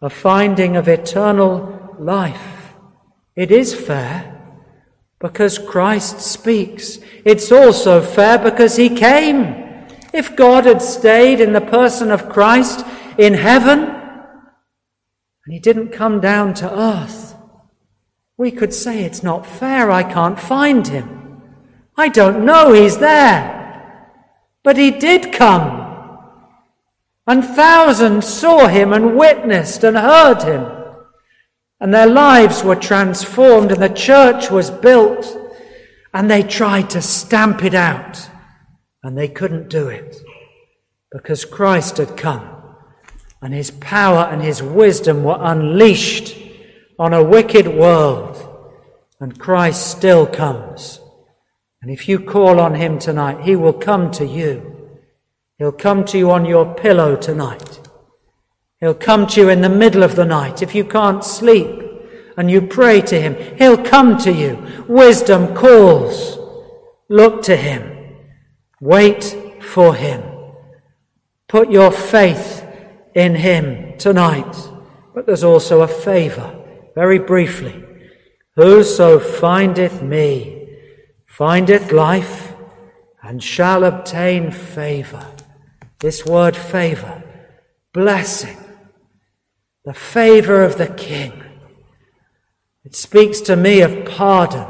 a 0.00 0.10
finding 0.10 0.76
of 0.76 0.86
eternal 0.86 1.96
life. 1.98 2.74
It 3.34 3.50
is 3.50 3.74
fair 3.74 4.39
because 5.20 5.58
Christ 5.58 6.20
speaks. 6.20 6.98
It's 7.24 7.52
also 7.52 8.00
fair 8.00 8.38
because 8.38 8.76
he 8.76 8.88
came. 8.88 9.86
If 10.12 10.34
God 10.34 10.64
had 10.64 10.82
stayed 10.82 11.40
in 11.40 11.52
the 11.52 11.60
person 11.60 12.10
of 12.10 12.28
Christ 12.28 12.84
in 13.18 13.34
heaven 13.34 13.80
and 15.44 15.52
he 15.52 15.60
didn't 15.60 15.92
come 15.92 16.20
down 16.20 16.54
to 16.54 16.78
earth, 16.78 17.36
we 18.36 18.50
could 18.50 18.72
say 18.72 19.04
it's 19.04 19.22
not 19.22 19.46
fair. 19.46 19.90
I 19.90 20.02
can't 20.02 20.40
find 20.40 20.88
him. 20.88 21.42
I 21.96 22.08
don't 22.08 22.44
know 22.46 22.72
he's 22.72 22.96
there. 22.96 23.58
But 24.64 24.78
he 24.78 24.90
did 24.90 25.32
come. 25.32 25.86
And 27.26 27.44
thousands 27.44 28.26
saw 28.26 28.66
him 28.66 28.94
and 28.94 29.16
witnessed 29.16 29.84
and 29.84 29.96
heard 29.96 30.42
him. 30.42 30.79
And 31.80 31.94
their 31.94 32.06
lives 32.06 32.62
were 32.62 32.76
transformed 32.76 33.72
and 33.72 33.82
the 33.82 33.88
church 33.88 34.50
was 34.50 34.70
built. 34.70 35.36
And 36.12 36.30
they 36.30 36.42
tried 36.42 36.90
to 36.90 37.02
stamp 37.02 37.64
it 37.64 37.74
out. 37.74 38.28
And 39.02 39.16
they 39.16 39.28
couldn't 39.28 39.68
do 39.68 39.88
it. 39.88 40.16
Because 41.10 41.44
Christ 41.44 41.96
had 41.96 42.16
come. 42.16 42.48
And 43.40 43.54
his 43.54 43.70
power 43.70 44.28
and 44.30 44.42
his 44.42 44.62
wisdom 44.62 45.24
were 45.24 45.38
unleashed 45.40 46.36
on 46.98 47.14
a 47.14 47.24
wicked 47.24 47.66
world. 47.66 48.36
And 49.18 49.38
Christ 49.38 49.90
still 49.90 50.26
comes. 50.26 51.00
And 51.80 51.90
if 51.90 52.08
you 52.08 52.20
call 52.20 52.60
on 52.60 52.74
him 52.74 52.98
tonight, 52.98 53.40
he 53.40 53.56
will 53.56 53.72
come 53.72 54.10
to 54.12 54.26
you. 54.26 54.98
He'll 55.58 55.72
come 55.72 56.04
to 56.06 56.18
you 56.18 56.30
on 56.30 56.44
your 56.44 56.74
pillow 56.74 57.16
tonight. 57.16 57.80
He'll 58.80 58.94
come 58.94 59.26
to 59.28 59.40
you 59.40 59.48
in 59.50 59.60
the 59.60 59.68
middle 59.68 60.02
of 60.02 60.16
the 60.16 60.24
night 60.24 60.62
if 60.62 60.74
you 60.74 60.84
can't 60.84 61.22
sleep 61.22 61.84
and 62.36 62.50
you 62.50 62.62
pray 62.62 63.02
to 63.02 63.20
him. 63.20 63.36
He'll 63.58 63.76
come 63.76 64.16
to 64.18 64.32
you. 64.32 64.66
Wisdom 64.88 65.54
calls. 65.54 66.38
Look 67.10 67.42
to 67.42 67.56
him. 67.56 68.16
Wait 68.80 69.36
for 69.60 69.94
him. 69.94 70.22
Put 71.48 71.70
your 71.70 71.90
faith 71.92 72.64
in 73.14 73.34
him 73.34 73.98
tonight. 73.98 74.56
But 75.14 75.26
there's 75.26 75.44
also 75.44 75.82
a 75.82 75.88
favor, 75.88 76.54
very 76.94 77.18
briefly. 77.18 77.84
Whoso 78.56 79.18
findeth 79.18 80.02
me, 80.02 80.78
findeth 81.26 81.92
life 81.92 82.54
and 83.22 83.42
shall 83.42 83.84
obtain 83.84 84.50
favor. 84.50 85.26
This 85.98 86.24
word 86.24 86.56
favor, 86.56 87.22
blessing, 87.92 88.56
the 89.84 89.94
favor 89.94 90.62
of 90.62 90.78
the 90.78 90.88
king. 90.88 91.44
It 92.84 92.94
speaks 92.94 93.40
to 93.42 93.56
me 93.56 93.80
of 93.80 94.04
pardon. 94.04 94.66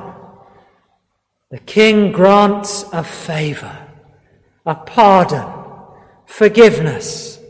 The 1.51 1.59
king 1.59 2.12
grants 2.12 2.85
a 2.92 3.03
favor, 3.03 3.88
a 4.64 4.75
pardon, 4.75 5.46
forgiveness, 6.27 7.40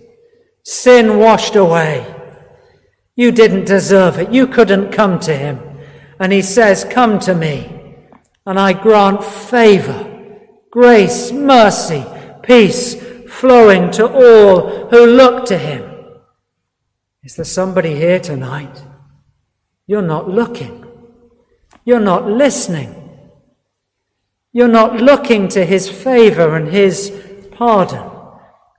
sin 0.64 1.18
washed 1.18 1.56
away. 1.56 2.14
You 3.16 3.32
didn't 3.32 3.66
deserve 3.66 4.18
it. 4.18 4.32
You 4.32 4.46
couldn't 4.46 4.92
come 4.92 5.18
to 5.20 5.36
him. 5.36 5.60
And 6.18 6.32
he 6.32 6.40
says, 6.40 6.84
Come 6.84 7.18
to 7.20 7.34
me 7.34 7.80
and 8.46 8.58
I 8.58 8.72
grant 8.72 9.22
favor, 9.22 10.38
grace, 10.70 11.30
mercy, 11.30 12.04
peace 12.42 12.96
flowing 13.28 13.90
to 13.92 14.08
all 14.08 14.88
who 14.88 15.06
look 15.06 15.44
to 15.46 15.58
him. 15.58 15.89
Is 17.30 17.36
there 17.36 17.44
somebody 17.44 17.94
here 17.94 18.18
tonight? 18.18 18.82
You're 19.86 20.02
not 20.02 20.28
looking. 20.28 20.84
You're 21.84 22.00
not 22.00 22.26
listening. 22.26 22.92
You're 24.52 24.66
not 24.66 24.96
looking 24.96 25.46
to 25.50 25.64
his 25.64 25.88
favor 25.88 26.56
and 26.56 26.66
his 26.66 27.12
pardon. 27.52 28.10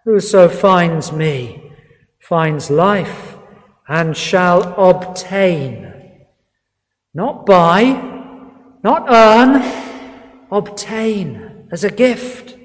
Whoso 0.04 0.50
finds 0.50 1.14
me 1.14 1.72
finds 2.20 2.70
life 2.70 3.38
and 3.88 4.18
shall 4.18 4.76
obtain. 4.78 6.26
Not 7.14 7.46
buy, 7.46 7.84
not 8.84 9.06
earn, 9.10 9.64
obtain 10.52 11.70
as 11.72 11.86
a 11.86 11.90
gift 11.90 12.58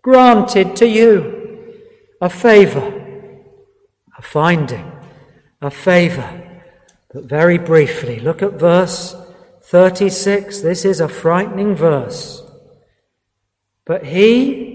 granted 0.00 0.76
to 0.76 0.86
you, 0.86 1.82
a 2.20 2.30
favor, 2.30 2.86
a 4.16 4.22
finding, 4.22 4.93
a 5.64 5.70
favor. 5.70 6.60
But 7.12 7.24
very 7.24 7.58
briefly, 7.58 8.20
look 8.20 8.42
at 8.42 8.52
verse 8.52 9.16
36. 9.62 10.60
This 10.60 10.84
is 10.84 11.00
a 11.00 11.08
frightening 11.08 11.74
verse. 11.74 12.42
But 13.86 14.04
he 14.04 14.72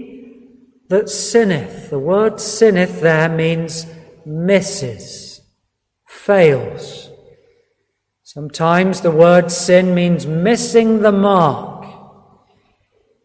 that 0.88 1.08
sinneth, 1.08 1.90
the 1.90 1.98
word 1.98 2.40
sinneth 2.40 3.00
there 3.00 3.28
means 3.28 3.86
misses, 4.26 5.40
fails 6.06 7.10
Sometimes 8.34 9.00
the 9.00 9.10
word 9.10 9.50
sin 9.50 9.92
means 9.92 10.24
missing 10.24 11.02
the 11.02 11.10
mark. 11.10 11.84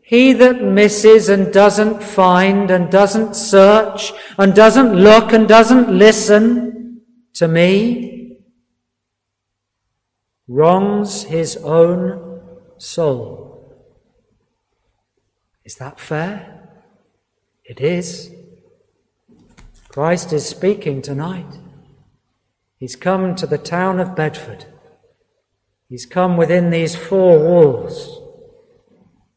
He 0.02 0.34
that 0.34 0.64
misses 0.64 1.30
and 1.30 1.54
doesn't 1.54 2.02
find 2.02 2.72
and 2.72 2.90
doesn't 2.90 3.36
search 3.36 4.14
and 4.40 4.56
doesn't 4.56 4.96
look 4.96 5.32
and 5.32 5.48
doesn't 5.48 5.92
listen 5.92 6.85
to 7.36 7.48
me 7.48 8.38
wrongs 10.48 11.24
his 11.24 11.58
own 11.58 12.42
soul. 12.78 13.76
Is 15.64 15.76
that 15.76 16.00
fair? 16.00 16.70
It 17.64 17.82
is. 17.82 18.32
Christ 19.90 20.34
is 20.34 20.46
speaking 20.46 21.02
tonight. 21.02 21.58
He's 22.78 22.96
come 22.96 23.36
to 23.36 23.48
the 23.48 23.58
town 23.58 24.00
of 24.00 24.16
Bedford. 24.16 24.66
He's 25.90 26.06
come 26.06 26.38
within 26.38 26.70
these 26.70 26.96
four 26.96 27.40
walls. 27.40 28.22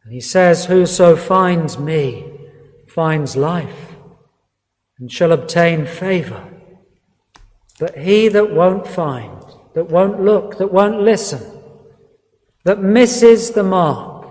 And 0.04 0.12
he 0.12 0.20
says, 0.20 0.66
Whoso 0.66 1.16
finds 1.16 1.78
me 1.78 2.38
finds 2.88 3.36
life 3.36 3.96
and 4.98 5.12
shall 5.12 5.30
obtain 5.30 5.86
favor. 5.86 6.57
But 7.78 7.96
he 7.96 8.28
that 8.28 8.52
won't 8.52 8.86
find, 8.86 9.42
that 9.74 9.88
won't 9.90 10.22
look, 10.22 10.58
that 10.58 10.72
won't 10.72 11.00
listen, 11.00 11.62
that 12.64 12.82
misses 12.82 13.52
the 13.52 13.62
mark, 13.62 14.28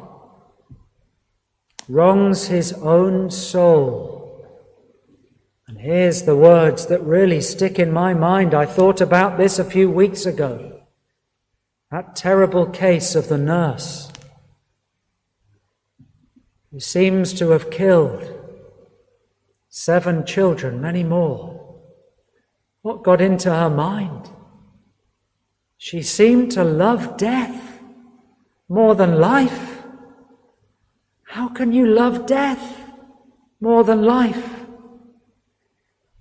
wrongs 1.87 2.47
his 2.47 2.73
own 2.73 3.31
soul. 3.31 4.17
And 5.67 5.79
here's 5.79 6.23
the 6.23 6.35
words 6.35 6.87
that 6.87 7.01
really 7.03 7.41
stick 7.41 7.79
in 7.79 7.91
my 7.91 8.13
mind. 8.13 8.53
I 8.53 8.65
thought 8.65 9.01
about 9.01 9.37
this 9.37 9.59
a 9.59 9.65
few 9.65 9.89
weeks 9.89 10.25
ago. 10.25 10.81
That 11.91 12.15
terrible 12.15 12.67
case 12.67 13.15
of 13.15 13.29
the 13.29 13.37
nurse 13.37 14.11
who 16.71 16.81
seems 16.81 17.33
to 17.33 17.51
have 17.51 17.71
killed 17.71 18.33
seven 19.69 20.25
children, 20.25 20.81
many 20.81 21.03
more. 21.03 21.56
What 22.87 23.03
got 23.03 23.19
into 23.19 23.53
her 23.53 23.69
mind? 23.69 24.29
She 25.77 26.01
seemed 26.01 26.53
to 26.53 26.63
love 26.63 27.17
death 27.17 27.81
more 28.69 28.95
than 28.95 29.19
life. 29.19 29.83
How 31.23 31.49
can 31.49 31.73
you 31.73 31.85
love 31.85 32.25
death 32.25 32.79
more 33.59 33.83
than 33.83 34.03
life? 34.03 34.63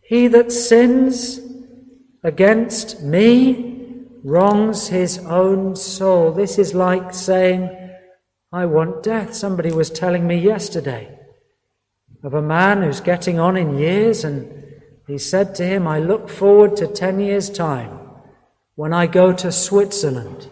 He 0.00 0.26
that 0.26 0.50
sins 0.50 1.38
against 2.24 3.00
me 3.00 4.02
wrongs 4.24 4.88
his 4.88 5.18
own 5.18 5.76
soul. 5.76 6.32
This 6.32 6.58
is 6.58 6.74
like 6.74 7.14
saying, 7.14 7.70
I 8.50 8.66
want 8.66 9.04
death. 9.04 9.34
Somebody 9.34 9.70
was 9.70 9.88
telling 9.88 10.26
me 10.26 10.36
yesterday 10.36 11.16
of 12.24 12.34
a 12.34 12.42
man 12.42 12.82
who's 12.82 13.00
getting 13.00 13.38
on 13.38 13.56
in 13.56 13.78
years, 13.78 14.24
and 14.24 14.65
he 15.06 15.18
said 15.18 15.54
to 15.56 15.64
him, 15.64 15.86
I 15.86 15.98
look 15.98 16.28
forward 16.28 16.76
to 16.76 16.86
10 16.86 17.20
years' 17.20 17.50
time 17.50 17.98
when 18.74 18.92
I 18.92 19.06
go 19.06 19.32
to 19.32 19.52
Switzerland 19.52 20.50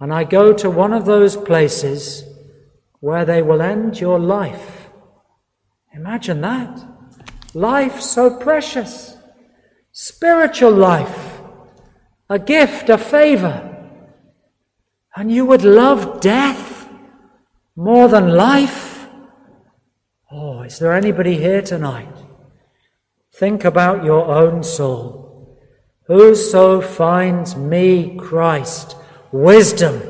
and 0.00 0.12
I 0.12 0.24
go 0.24 0.52
to 0.52 0.70
one 0.70 0.92
of 0.92 1.06
those 1.06 1.36
places 1.36 2.24
where 3.00 3.24
they 3.24 3.42
will 3.42 3.62
end 3.62 4.00
your 4.00 4.18
life. 4.18 4.88
Imagine 5.94 6.40
that. 6.42 6.84
Life 7.54 8.00
so 8.00 8.38
precious. 8.38 9.16
Spiritual 9.92 10.72
life 10.72 11.38
a 12.30 12.38
gift, 12.38 12.90
a 12.90 12.98
favor, 12.98 13.64
and 15.16 15.32
you 15.32 15.46
would 15.46 15.64
love 15.64 16.20
death 16.20 16.88
more 17.74 18.08
than 18.08 18.36
life? 18.36 19.08
Oh, 20.30 20.62
is 20.62 20.78
there 20.78 20.92
anybody 20.92 21.38
here 21.38 21.62
tonight? 21.62 22.17
Think 23.38 23.64
about 23.64 24.04
your 24.04 24.26
own 24.26 24.64
soul. 24.64 25.56
Whoso 26.08 26.80
finds 26.80 27.54
me, 27.54 28.16
Christ, 28.16 28.96
wisdom, 29.30 30.02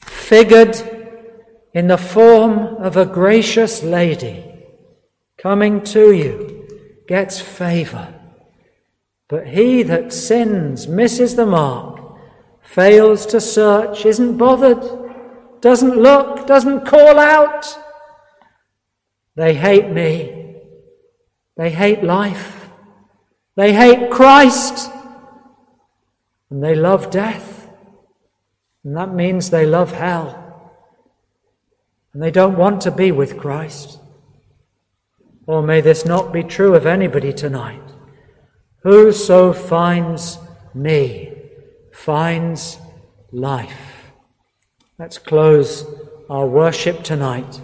figured 0.00 0.76
in 1.74 1.88
the 1.88 1.98
form 1.98 2.76
of 2.76 2.96
a 2.96 3.04
gracious 3.04 3.82
lady 3.82 4.64
coming 5.36 5.82
to 5.82 6.12
you, 6.12 6.66
gets 7.06 7.38
favor. 7.38 8.14
But 9.28 9.48
he 9.48 9.82
that 9.82 10.10
sins, 10.14 10.88
misses 10.88 11.36
the 11.36 11.44
mark, 11.44 12.00
fails 12.62 13.26
to 13.26 13.42
search, 13.42 14.06
isn't 14.06 14.38
bothered, 14.38 14.82
doesn't 15.60 15.98
look, 15.98 16.46
doesn't 16.46 16.86
call 16.86 17.18
out. 17.18 17.66
They 19.36 19.52
hate 19.52 19.90
me. 19.90 20.41
They 21.56 21.70
hate 21.70 22.02
life. 22.02 22.68
They 23.56 23.72
hate 23.72 24.10
Christ. 24.10 24.90
And 26.50 26.62
they 26.62 26.74
love 26.74 27.10
death. 27.10 27.68
And 28.84 28.96
that 28.96 29.14
means 29.14 29.50
they 29.50 29.66
love 29.66 29.92
hell. 29.92 30.38
And 32.12 32.22
they 32.22 32.30
don't 32.30 32.58
want 32.58 32.80
to 32.82 32.90
be 32.90 33.12
with 33.12 33.38
Christ. 33.38 33.98
Or 35.46 35.62
may 35.62 35.80
this 35.80 36.04
not 36.04 36.32
be 36.32 36.42
true 36.42 36.74
of 36.74 36.86
anybody 36.86 37.32
tonight. 37.32 37.82
Whoso 38.82 39.52
finds 39.52 40.38
me 40.74 41.32
finds 41.92 42.78
life. 43.30 44.12
Let's 44.98 45.18
close 45.18 45.84
our 46.28 46.46
worship 46.46 47.02
tonight 47.02 47.60